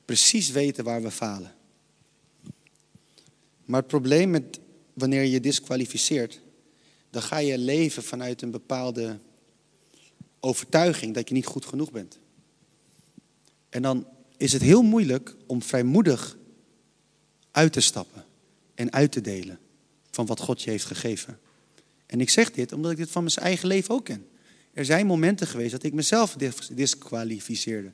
precies 0.06 0.50
weten 0.50 0.84
waar 0.84 1.02
we 1.02 1.12
falen. 1.12 1.56
Maar 3.66 3.80
het 3.80 3.90
probleem 3.90 4.30
met 4.30 4.60
wanneer 4.94 5.24
je 5.24 5.40
disqualificeert, 5.40 6.42
dan 7.10 7.22
ga 7.22 7.38
je 7.38 7.58
leven 7.58 8.04
vanuit 8.04 8.42
een 8.42 8.52
bepaalde 8.52 9.20
overtuiging 10.40 11.14
dat 11.14 11.28
je 11.28 11.34
niet 11.34 11.46
goed 11.46 11.66
genoeg 11.66 11.92
bent. 11.92 12.20
En 13.70 13.82
dan 13.82 14.08
is 14.38 14.54
het 14.54 14.62
heel 14.62 14.82
moeilijk 14.82 15.36
om 15.46 15.62
vrijmoedig 15.62 16.38
uit 17.52 17.74
te 17.74 17.82
stappen 17.82 18.26
en 18.76 18.92
uit 18.92 19.12
te 19.12 19.22
delen 19.22 19.60
van 20.12 20.26
wat 20.26 20.40
God 20.40 20.62
je 20.62 20.70
heeft 20.70 20.86
gegeven. 20.86 21.40
En 22.06 22.22
ik 22.22 22.30
zeg 22.30 22.52
dit 22.52 22.74
omdat 22.74 22.92
ik 22.92 22.98
dit 22.98 23.12
van 23.12 23.24
mijn 23.24 23.36
eigen 23.36 23.68
leven 23.68 23.94
ook 23.94 24.06
ken. 24.06 24.28
Er 24.74 24.86
zijn 24.86 25.06
momenten 25.06 25.48
geweest 25.48 25.72
dat 25.72 25.84
ik 25.84 25.94
mezelf 25.94 26.36
disqualificeerde. 26.72 27.92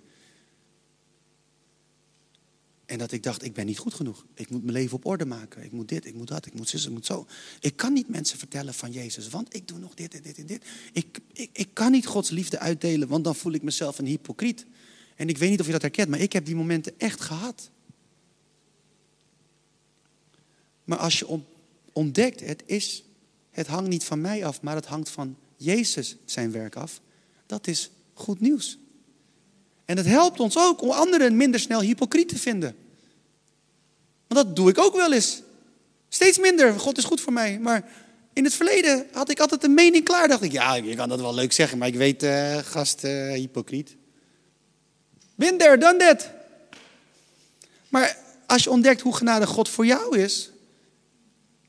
En 2.85 2.97
dat 2.97 3.11
ik 3.11 3.23
dacht, 3.23 3.43
ik 3.43 3.53
ben 3.53 3.65
niet 3.65 3.77
goed 3.77 3.93
genoeg. 3.93 4.25
Ik 4.33 4.49
moet 4.49 4.61
mijn 4.61 4.73
leven 4.73 4.97
op 4.97 5.05
orde 5.05 5.25
maken. 5.25 5.63
Ik 5.63 5.71
moet 5.71 5.87
dit, 5.87 6.05
ik 6.05 6.13
moet 6.13 6.27
dat, 6.27 6.45
ik 6.45 6.53
moet 6.53 6.69
zus, 6.69 6.89
moet 6.89 7.05
zo. 7.05 7.27
Ik 7.59 7.75
kan 7.75 7.93
niet 7.93 8.09
mensen 8.09 8.37
vertellen 8.37 8.73
van 8.73 8.91
Jezus, 8.91 9.29
want 9.29 9.55
ik 9.55 9.67
doe 9.67 9.79
nog 9.79 9.93
dit 9.93 10.13
en 10.13 10.21
dit 10.21 10.37
en 10.37 10.45
dit. 10.45 10.63
Ik, 10.93 11.19
ik, 11.33 11.49
ik 11.53 11.69
kan 11.73 11.91
niet 11.91 12.05
Gods 12.05 12.29
liefde 12.29 12.59
uitdelen, 12.59 13.07
want 13.07 13.23
dan 13.23 13.35
voel 13.35 13.51
ik 13.51 13.61
mezelf 13.61 13.97
een 13.99 14.05
hypocriet. 14.05 14.65
En 15.15 15.29
ik 15.29 15.37
weet 15.37 15.49
niet 15.49 15.59
of 15.59 15.65
je 15.65 15.71
dat 15.71 15.81
herkent, 15.81 16.09
maar 16.09 16.19
ik 16.19 16.33
heb 16.33 16.45
die 16.45 16.55
momenten 16.55 16.93
echt 16.99 17.21
gehad. 17.21 17.69
Maar 20.83 20.97
als 20.97 21.19
je 21.19 21.39
ontdekt, 21.93 22.39
het, 22.39 22.63
is, 22.65 23.03
het 23.49 23.67
hangt 23.67 23.89
niet 23.89 24.03
van 24.03 24.21
mij 24.21 24.45
af, 24.45 24.61
maar 24.61 24.75
het 24.75 24.85
hangt 24.85 25.09
van 25.09 25.37
Jezus 25.57 26.15
zijn 26.25 26.51
werk 26.51 26.75
af. 26.75 27.01
Dat 27.45 27.67
is 27.67 27.91
goed 28.13 28.39
nieuws. 28.39 28.77
En 29.85 29.97
het 29.97 30.05
helpt 30.05 30.39
ons 30.39 30.57
ook 30.57 30.81
om 30.81 30.89
anderen 30.89 31.37
minder 31.37 31.59
snel 31.59 31.81
hypocriet 31.81 32.29
te 32.29 32.37
vinden. 32.37 32.75
Want 34.27 34.45
dat 34.45 34.55
doe 34.55 34.69
ik 34.69 34.77
ook 34.77 34.95
wel 34.95 35.13
eens. 35.13 35.41
Steeds 36.09 36.37
minder. 36.37 36.79
God 36.79 36.97
is 36.97 37.03
goed 37.03 37.21
voor 37.21 37.33
mij. 37.33 37.59
Maar 37.59 37.91
in 38.33 38.43
het 38.43 38.53
verleden 38.53 39.07
had 39.11 39.29
ik 39.29 39.39
altijd 39.39 39.63
een 39.63 39.73
mening 39.73 40.03
klaar. 40.03 40.27
Dacht 40.27 40.41
ik, 40.41 40.51
ja, 40.51 40.75
je 40.75 40.95
kan 40.95 41.09
dat 41.09 41.21
wel 41.21 41.33
leuk 41.33 41.53
zeggen, 41.53 41.77
maar 41.77 41.87
ik 41.87 41.95
weet, 41.95 42.23
uh, 42.23 42.57
gast, 42.57 43.03
uh, 43.03 43.31
hypocriet. 43.31 43.95
Been 45.35 45.57
there, 45.57 45.77
done. 45.77 46.19
Maar 47.89 48.17
als 48.47 48.63
je 48.63 48.69
ontdekt 48.69 49.01
hoe 49.01 49.15
genadig 49.15 49.49
God 49.49 49.69
voor 49.69 49.85
jou 49.85 50.19
is, 50.19 50.51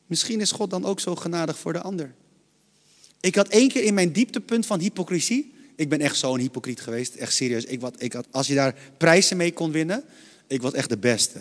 misschien 0.07 0.41
is 0.41 0.53
God 0.53 0.71
dan 0.71 0.85
ook 0.85 1.01
zo 1.01 1.17
genadig 1.17 1.59
voor 1.59 1.73
de 1.73 1.81
ander. 1.81 2.15
Ik 3.21 3.35
had 3.35 3.49
één 3.49 3.69
keer 3.69 3.83
in 3.83 3.95
mijn 3.95 4.13
dieptepunt 4.13 4.67
van 4.67 4.81
hypocrisie, 4.81 5.55
ik 5.77 5.89
ben 5.89 6.01
echt 6.01 6.17
zo'n 6.17 6.39
hypocriet 6.39 6.81
geweest. 6.81 7.15
Echt 7.15 7.35
serieus. 7.35 7.65
Ik, 7.65 7.81
wat, 7.81 8.03
ik 8.03 8.13
had, 8.13 8.27
als 8.31 8.47
je 8.47 8.55
daar 8.55 8.75
prijzen 8.97 9.37
mee 9.37 9.53
kon 9.53 9.73
winnen, 9.73 10.05
ik 10.47 10.63
was 10.63 10.73
echt 10.73 10.89
de 10.89 10.99
beste. 10.99 11.39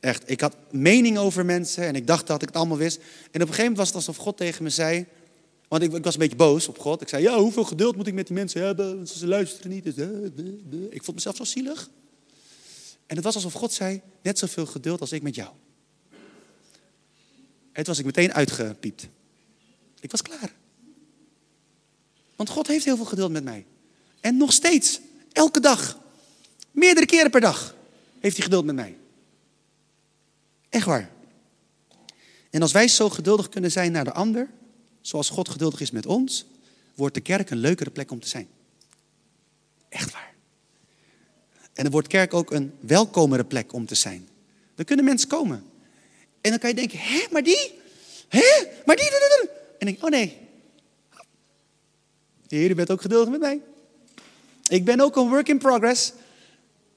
Echt, 0.00 0.30
ik 0.30 0.40
had 0.40 0.56
mening 0.70 1.18
over 1.18 1.44
mensen 1.44 1.84
en 1.84 1.94
ik 1.94 2.06
dacht 2.06 2.26
dat 2.26 2.42
ik 2.42 2.48
het 2.48 2.56
allemaal 2.56 2.76
wist. 2.76 2.96
En 2.96 3.02
op 3.02 3.32
een 3.32 3.40
gegeven 3.40 3.62
moment 3.62 3.78
was 3.78 3.86
het 3.86 3.96
alsof 3.96 4.16
God 4.16 4.36
tegen 4.36 4.62
me 4.62 4.70
zei... 4.70 5.06
Want 5.68 5.82
ik, 5.82 5.92
ik 5.92 6.04
was 6.04 6.14
een 6.14 6.20
beetje 6.20 6.36
boos 6.36 6.68
op 6.68 6.78
God. 6.78 7.00
Ik 7.00 7.08
zei, 7.08 7.22
ja, 7.22 7.38
hoeveel 7.38 7.64
geduld 7.64 7.96
moet 7.96 8.06
ik 8.06 8.14
met 8.14 8.26
die 8.26 8.36
mensen 8.36 8.62
hebben? 8.62 9.06
Ze 9.06 9.26
luisteren 9.26 9.70
niet. 9.70 9.84
Dus, 9.84 9.96
uh, 9.96 10.06
ik 10.90 11.04
vond 11.04 11.16
mezelf 11.16 11.36
zo 11.36 11.44
zielig. 11.44 11.90
En 13.06 13.16
het 13.16 13.24
was 13.24 13.34
alsof 13.34 13.52
God 13.52 13.72
zei, 13.72 14.00
net 14.22 14.38
zoveel 14.38 14.66
geduld 14.66 15.00
als 15.00 15.12
ik 15.12 15.22
met 15.22 15.34
jou. 15.34 15.50
En 17.72 17.84
was 17.84 17.98
ik 17.98 18.04
meteen 18.04 18.32
uitgepiept. 18.32 19.08
Ik 20.00 20.10
was 20.10 20.22
klaar. 20.22 20.52
Want 22.38 22.50
God 22.50 22.66
heeft 22.66 22.84
heel 22.84 22.96
veel 22.96 23.04
geduld 23.04 23.30
met 23.30 23.44
mij. 23.44 23.66
En 24.20 24.36
nog 24.36 24.52
steeds, 24.52 25.00
elke 25.32 25.60
dag, 25.60 25.98
meerdere 26.70 27.06
keren 27.06 27.30
per 27.30 27.40
dag, 27.40 27.74
heeft 28.20 28.36
hij 28.36 28.44
geduld 28.44 28.64
met 28.64 28.74
mij. 28.74 28.96
Echt 30.68 30.84
waar. 30.84 31.10
En 32.50 32.62
als 32.62 32.72
wij 32.72 32.88
zo 32.88 33.08
geduldig 33.08 33.48
kunnen 33.48 33.70
zijn 33.70 33.92
naar 33.92 34.04
de 34.04 34.12
ander, 34.12 34.50
zoals 35.00 35.28
God 35.28 35.48
geduldig 35.48 35.80
is 35.80 35.90
met 35.90 36.06
ons, 36.06 36.46
wordt 36.94 37.14
de 37.14 37.20
kerk 37.20 37.50
een 37.50 37.58
leukere 37.58 37.90
plek 37.90 38.10
om 38.10 38.20
te 38.20 38.28
zijn. 38.28 38.48
Echt 39.88 40.12
waar. 40.12 40.34
En 41.72 41.82
dan 41.82 41.92
wordt 41.92 42.08
kerk 42.08 42.34
ook 42.34 42.50
een 42.50 42.72
welkomere 42.80 43.44
plek 43.44 43.72
om 43.72 43.86
te 43.86 43.94
zijn. 43.94 44.28
Dan 44.74 44.84
kunnen 44.84 45.04
mensen 45.04 45.28
komen. 45.28 45.64
En 46.40 46.50
dan 46.50 46.58
kan 46.58 46.68
je 46.68 46.74
denken, 46.74 46.98
hé, 46.98 47.26
maar 47.30 47.42
die? 47.42 47.72
Hé, 48.28 48.66
maar 48.86 48.96
die? 48.96 49.10
En 49.78 49.86
denk 49.86 50.04
oh 50.04 50.10
nee, 50.10 50.47
Heer, 52.48 52.70
u 52.70 52.74
bent 52.74 52.90
ook 52.90 53.00
geduldig 53.00 53.30
met 53.30 53.40
mij. 53.40 53.60
Ik 54.68 54.84
ben 54.84 55.00
ook 55.00 55.16
een 55.16 55.28
work 55.28 55.48
in 55.48 55.58
progress. 55.58 56.12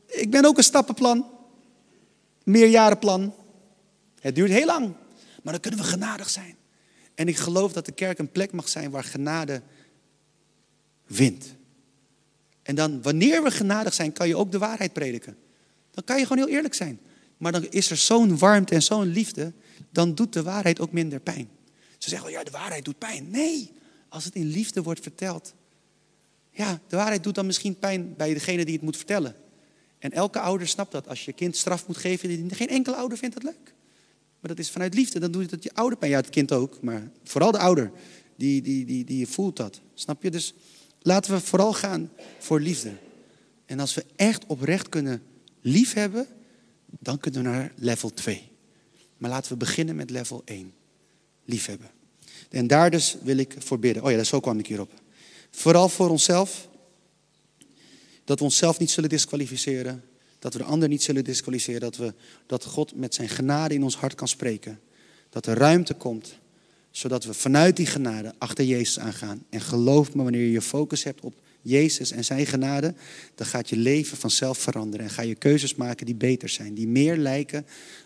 Ik 0.07 0.31
ben 0.31 0.45
ook 0.45 0.57
een 0.57 0.63
stappenplan. 0.63 1.29
Meerjarenplan. 2.43 3.33
Het 4.19 4.35
duurt 4.35 4.51
heel 4.51 4.65
lang. 4.65 4.93
Maar 5.43 5.53
dan 5.53 5.61
kunnen 5.61 5.79
we 5.79 5.85
genadig 5.85 6.29
zijn. 6.29 6.55
En 7.15 7.27
ik 7.27 7.37
geloof 7.37 7.73
dat 7.73 7.85
de 7.85 7.91
kerk 7.91 8.19
een 8.19 8.31
plek 8.31 8.51
mag 8.51 8.69
zijn 8.69 8.91
waar 8.91 9.03
genade 9.03 9.61
wint. 11.07 11.55
En 12.63 12.75
dan, 12.75 13.01
wanneer 13.01 13.43
we 13.43 13.51
genadig 13.51 13.93
zijn, 13.93 14.13
kan 14.13 14.27
je 14.27 14.35
ook 14.35 14.51
de 14.51 14.57
waarheid 14.57 14.93
prediken. 14.93 15.37
Dan 15.91 16.03
kan 16.03 16.17
je 16.17 16.25
gewoon 16.25 16.45
heel 16.45 16.55
eerlijk 16.55 16.73
zijn. 16.73 16.99
Maar 17.37 17.51
dan 17.51 17.67
is 17.69 17.89
er 17.89 17.97
zo'n 17.97 18.37
warmte 18.37 18.73
en 18.73 18.81
zo'n 18.81 19.05
liefde, 19.05 19.53
dan 19.89 20.15
doet 20.15 20.33
de 20.33 20.43
waarheid 20.43 20.79
ook 20.79 20.91
minder 20.91 21.19
pijn. 21.19 21.49
Ze 21.97 22.09
zeggen 22.09 22.27
wel, 22.27 22.37
ja, 22.37 22.43
de 22.43 22.51
waarheid 22.51 22.85
doet 22.85 22.97
pijn. 22.97 23.29
Nee, 23.29 23.71
als 24.11 24.25
het 24.25 24.35
in 24.35 24.45
liefde 24.45 24.83
wordt 24.83 24.99
verteld. 24.99 25.53
Ja, 26.51 26.81
de 26.87 26.95
waarheid 26.95 27.23
doet 27.23 27.35
dan 27.35 27.45
misschien 27.45 27.79
pijn 27.79 28.15
bij 28.17 28.33
degene 28.33 28.65
die 28.65 28.73
het 28.73 28.83
moet 28.83 28.97
vertellen. 28.97 29.35
En 29.99 30.11
elke 30.11 30.39
ouder 30.39 30.67
snapt 30.67 30.91
dat. 30.91 31.07
Als 31.07 31.25
je 31.25 31.33
kind 31.33 31.55
straf 31.55 31.87
moet 31.87 31.97
geven, 31.97 32.51
geen 32.55 32.67
enkele 32.67 32.95
ouder 32.95 33.17
vindt 33.17 33.35
dat 33.35 33.43
leuk. 33.43 33.73
Maar 34.39 34.49
dat 34.49 34.59
is 34.59 34.69
vanuit 34.69 34.93
liefde, 34.93 35.19
dan 35.19 35.31
doet 35.31 35.51
het 35.51 35.63
je 35.63 35.73
ouder 35.73 35.97
pijn. 35.97 36.11
Ja, 36.11 36.17
het 36.17 36.29
kind 36.29 36.51
ook, 36.51 36.81
maar 36.81 37.11
vooral 37.23 37.51
de 37.51 37.57
ouder, 37.57 37.91
die, 38.35 38.61
die, 38.61 38.85
die, 38.85 39.05
die 39.05 39.27
voelt 39.27 39.55
dat. 39.55 39.81
Snap 39.93 40.23
je? 40.23 40.31
Dus 40.31 40.53
laten 40.99 41.33
we 41.33 41.39
vooral 41.39 41.73
gaan 41.73 42.11
voor 42.39 42.59
liefde. 42.59 42.91
En 43.65 43.79
als 43.79 43.93
we 43.93 44.05
echt 44.15 44.45
oprecht 44.45 44.89
kunnen 44.89 45.21
liefhebben, 45.61 46.27
dan 46.85 47.17
kunnen 47.17 47.43
we 47.43 47.49
naar 47.49 47.71
level 47.75 48.13
2. 48.13 48.51
Maar 49.17 49.29
laten 49.29 49.51
we 49.51 49.57
beginnen 49.57 49.95
met 49.95 50.09
level 50.09 50.41
1. 50.45 50.73
Liefhebben. 51.45 52.00
En 52.49 52.67
daar 52.67 52.91
dus 52.91 53.17
wil 53.23 53.37
ik 53.37 53.55
voor 53.57 53.79
bidden. 53.79 54.03
Oh 54.03 54.11
ja, 54.11 54.23
zo 54.23 54.39
kwam 54.39 54.59
ik 54.59 54.67
hierop. 54.67 54.91
Vooral 55.51 55.89
voor 55.89 56.09
onszelf. 56.09 56.69
Dat 58.23 58.39
we 58.39 58.45
onszelf 58.45 58.79
niet 58.79 58.91
zullen 58.91 59.09
disqualificeren. 59.09 60.03
Dat 60.39 60.53
we 60.53 60.59
de 60.59 60.65
ander 60.65 60.87
niet 60.87 61.03
zullen 61.03 61.23
disqualificeren. 61.23 61.81
Dat, 61.81 61.97
we, 61.97 62.13
dat 62.45 62.65
God 62.65 62.95
met 62.95 63.15
zijn 63.15 63.29
genade 63.29 63.73
in 63.73 63.83
ons 63.83 63.95
hart 63.95 64.15
kan 64.15 64.27
spreken. 64.27 64.79
Dat 65.29 65.45
er 65.45 65.57
ruimte 65.57 65.93
komt. 65.93 66.39
Zodat 66.91 67.23
we 67.23 67.33
vanuit 67.33 67.75
die 67.75 67.85
genade 67.85 68.33
achter 68.37 68.65
Jezus 68.65 68.99
aangaan. 68.99 69.43
En 69.49 69.61
geloof 69.61 70.13
me, 70.13 70.23
wanneer 70.23 70.41
je 70.41 70.51
je 70.51 70.61
focus 70.61 71.03
hebt 71.03 71.21
op 71.21 71.33
Jezus 71.61 72.11
en 72.11 72.25
zijn 72.25 72.45
genade. 72.45 72.93
Dan 73.35 73.47
gaat 73.47 73.69
je 73.69 73.77
leven 73.77 74.17
vanzelf 74.17 74.57
veranderen. 74.57 75.05
En 75.05 75.11
ga 75.11 75.21
je 75.21 75.35
keuzes 75.35 75.75
maken 75.75 76.05
die 76.05 76.15
beter 76.15 76.49
zijn. 76.49 76.73
Die 76.73 76.87
meer 76.87 77.17
lijken 77.17 77.65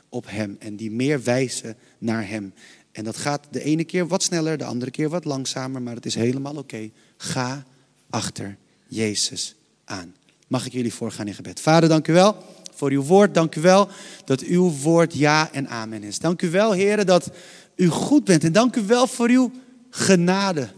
op 0.10 0.26
Hem. 0.30 0.56
En 0.60 0.76
die 0.76 0.92
meer 0.92 1.24
wijzen 1.24 1.78
naar 1.98 2.28
Hem. 2.28 2.54
En 2.96 3.04
dat 3.04 3.18
gaat 3.18 3.48
de 3.52 3.62
ene 3.62 3.84
keer 3.84 4.08
wat 4.08 4.24
sneller, 4.24 4.58
de 4.58 4.64
andere 4.64 4.92
keer 4.92 5.10
wat 5.10 5.26
langzamer. 5.26 5.82
Maar 5.82 5.96
het 5.96 6.06
is 6.06 6.16
helemaal 6.16 6.56
oké. 6.56 6.90
Ga 7.18 7.64
achter 8.10 8.58
Jezus 8.88 9.56
aan. 9.86 10.16
Mag 10.48 10.66
ik 10.66 10.72
jullie 10.72 10.94
voorgaan 10.94 11.28
in 11.28 11.34
gebed. 11.34 11.60
Vader, 11.60 11.90
dank 11.90 12.08
u 12.08 12.14
wel 12.14 12.36
voor 12.74 12.92
uw 12.92 13.02
woord. 13.02 13.34
Dank 13.34 13.56
u 13.56 13.62
wel 13.62 13.90
dat 14.26 14.42
uw 14.42 14.72
woord 14.72 15.14
ja 15.14 15.52
en 15.52 15.68
amen 15.68 16.04
is. 16.04 16.20
Dank 16.20 16.42
u 16.42 16.50
wel, 16.50 16.72
heren, 16.72 17.06
dat 17.06 17.30
u 17.76 17.88
goed 17.88 18.24
bent. 18.24 18.44
En 18.44 18.52
dank 18.52 18.76
u 18.76 18.82
wel 18.82 19.08
voor 19.08 19.30
uw 19.30 19.52
genade. 19.90 20.70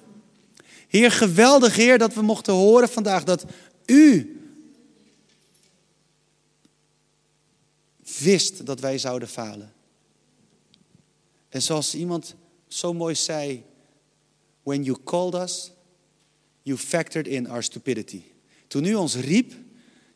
Heer, 0.88 1.12
geweldig 1.12 1.76
Heer 1.76 1.98
dat 1.98 2.14
we 2.14 2.22
mochten 2.22 2.54
horen 2.54 2.90
vandaag 2.90 3.24
dat 3.24 3.46
u 3.86 4.40
wist 8.20 8.66
dat 8.66 8.80
wij 8.80 8.98
zouden 8.98 9.28
falen. 9.28 9.72
En 11.58 11.64
zoals 11.64 11.96
iemand 11.96 12.36
zo 12.68 12.94
mooi 12.94 13.16
zei, 13.16 13.64
when 14.64 14.84
you 14.84 14.98
called 15.04 15.34
us, 15.34 15.72
you 16.62 16.78
factored 16.78 17.28
in 17.28 17.50
our 17.50 17.64
stupidity. 17.64 18.24
Toen 18.68 18.86
u 18.86 18.94
ons 18.94 19.16
riep, 19.16 19.54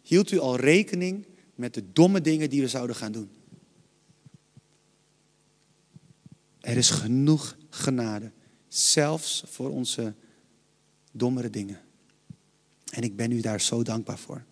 hield 0.01 0.31
u 0.31 0.39
al 0.39 0.55
rekening 0.55 1.25
met 1.55 1.73
de 1.73 1.91
domme 1.91 2.21
dingen 2.21 2.49
die 2.49 2.61
we 2.61 2.67
zouden 2.67 2.95
gaan 2.95 3.11
doen. 3.11 3.29
Er 6.59 6.77
is 6.77 6.89
genoeg 6.89 7.57
genade, 7.69 8.31
zelfs 8.67 9.43
voor 9.45 9.69
onze 9.69 10.13
dommere 11.11 11.49
dingen. 11.49 11.79
En 12.91 13.03
ik 13.03 13.15
ben 13.15 13.31
u 13.31 13.41
daar 13.41 13.61
zo 13.61 13.83
dankbaar 13.83 14.19
voor. 14.19 14.43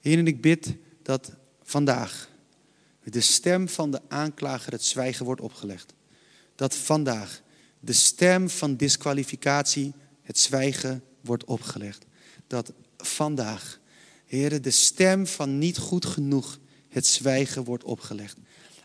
Heer, 0.00 0.18
en 0.18 0.26
ik 0.26 0.40
bid 0.40 0.74
dat 1.02 1.32
vandaag 1.62 2.30
de 3.04 3.20
stem 3.20 3.68
van 3.68 3.90
de 3.90 4.00
aanklager 4.08 4.72
het 4.72 4.84
zwijgen 4.84 5.24
wordt 5.24 5.40
opgelegd. 5.40 5.94
Dat 6.54 6.74
vandaag 6.74 7.42
de 7.80 7.92
stem 7.92 8.50
van 8.50 8.76
disqualificatie 8.76 9.92
het 10.22 10.38
zwijgen 10.38 11.02
wordt 11.20 11.44
opgelegd. 11.44 12.04
Dat 12.46 12.72
vandaag, 12.96 13.80
heren, 14.24 14.62
de 14.62 14.70
stem 14.70 15.26
van 15.26 15.58
niet 15.58 15.78
goed 15.78 16.06
genoeg 16.06 16.58
het 16.88 17.06
zwijgen 17.06 17.64
wordt 17.64 17.84
opgelegd. 17.84 18.36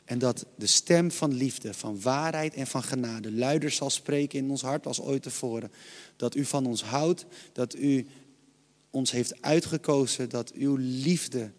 En 0.06 0.20
dat 0.20 0.46
de 0.56 0.68
stem 0.68 1.12
van 1.12 1.34
liefde, 1.34 1.74
van 1.74 2.02
waarheid 2.02 2.54
en 2.54 2.68
van 2.68 2.84
genade 2.84 3.32
luider 3.32 3.72
zal 3.72 3.90
spreken 3.90 4.40
in 4.40 4.50
ons 4.50 4.62
hart 4.62 4.86
als 4.86 5.02
ooit 5.02 5.24
tevoren. 5.24 5.72
Dat 6.16 6.36
u 6.36 6.46
van 6.46 6.66
ons 6.66 6.84
houdt, 6.84 7.26
dat 7.54 7.76
u 7.76 8.08
ons 8.90 9.12
heeft 9.12 9.42
uitgekozen, 9.42 10.30
dat 10.30 10.52
uw 10.52 10.76
liefde 10.80 11.52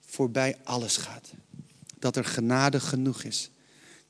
voorbij 0.00 0.56
alles 0.64 0.96
gaat. 0.96 1.32
Dat 1.98 2.16
er 2.16 2.24
genade 2.24 2.80
genoeg 2.80 3.22
is. 3.22 3.50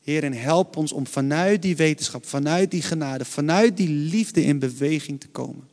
Heer, 0.01 0.25
en 0.25 0.33
help 0.33 0.77
ons 0.77 0.93
om 0.93 1.07
vanuit 1.07 1.63
die 1.63 1.77
wetenschap, 1.77 2.27
vanuit 2.27 2.71
die 2.71 2.83
genade, 2.83 3.25
vanuit 3.25 3.77
die 3.77 3.89
liefde 3.89 4.45
in 4.45 4.59
beweging 4.59 5.21
te 5.21 5.29
komen. 5.29 5.69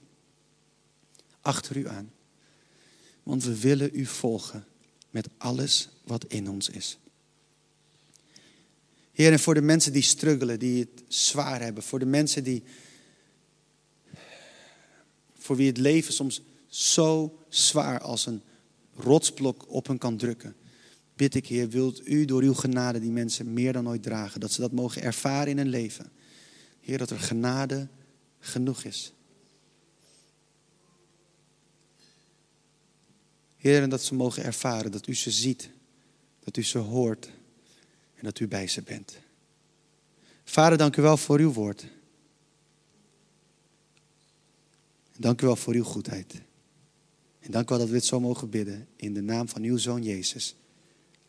Achter 1.41 1.78
u 1.78 1.88
aan. 1.88 2.12
Want 3.23 3.43
we 3.43 3.60
willen 3.60 3.89
u 3.93 4.06
volgen 4.06 4.65
met 5.10 5.28
alles 5.38 5.89
wat 6.04 6.26
in 6.28 6.49
ons 6.49 6.69
is. 6.69 6.97
Heer, 9.12 9.32
en 9.32 9.39
voor 9.39 9.54
de 9.54 9.62
mensen 9.62 9.93
die 9.93 10.02
struggelen, 10.02 10.60
die 10.60 10.80
het 10.80 11.04
zwaar 11.08 11.62
hebben, 11.62 11.84
voor 11.84 11.99
de 11.99 12.06
mensen 12.06 12.43
die, 12.43 12.63
voor 15.38 15.56
wie 15.56 15.67
het 15.67 15.78
leven 15.78 16.13
soms 16.13 16.41
zo 16.67 17.39
zwaar 17.49 17.99
als 17.99 18.26
een 18.26 18.41
rotsblok 18.95 19.65
op 19.67 19.88
hen 19.88 19.97
kan 19.97 20.17
drukken, 20.17 20.56
bid 21.15 21.36
ik, 21.36 21.47
Heer, 21.47 21.69
wilt 21.69 22.08
u 22.08 22.26
door 22.26 22.41
uw 22.41 22.54
genade 22.54 22.99
die 22.99 23.12
mensen 23.12 23.54
meer 23.54 23.73
dan 23.73 23.88
ooit 23.88 24.04
dragen, 24.04 24.39
dat 24.39 24.52
ze 24.52 24.62
dat 24.62 24.71
mogen 24.71 25.02
ervaren 25.02 25.47
in 25.47 25.58
hun 25.58 25.69
leven. 25.69 26.12
Heer, 26.80 26.97
dat 26.97 27.10
er 27.10 27.19
genade 27.19 27.88
genoeg 28.39 28.84
is. 28.84 29.13
Heer, 33.58 33.82
en 33.82 33.89
dat 33.89 34.04
ze 34.04 34.15
mogen 34.15 34.43
ervaren 34.43 34.91
dat 34.91 35.08
u 35.08 35.15
ze 35.15 35.32
ziet, 35.32 35.69
dat 36.43 36.58
u 36.58 36.63
ze 36.63 36.78
hoort 36.78 37.26
en 38.15 38.23
dat 38.23 38.39
u 38.39 38.47
bij 38.47 38.67
ze 38.67 38.82
bent. 38.82 39.17
Vader, 40.43 40.78
dank 40.78 40.97
u 40.97 41.02
wel 41.02 41.17
voor 41.17 41.39
uw 41.39 41.52
woord. 41.52 41.86
dank 45.17 45.41
u 45.41 45.45
wel 45.45 45.56
voor 45.56 45.73
uw 45.73 45.84
goedheid. 45.84 46.34
En 47.39 47.52
dank 47.52 47.65
u 47.65 47.69
wel 47.69 47.78
dat 47.78 47.88
we 47.88 47.93
dit 47.93 48.06
zo 48.06 48.19
mogen 48.19 48.49
bidden 48.49 48.88
in 48.95 49.13
de 49.13 49.21
naam 49.21 49.49
van 49.49 49.62
uw 49.62 49.78
zoon 49.78 50.04
Jezus. 50.04 50.56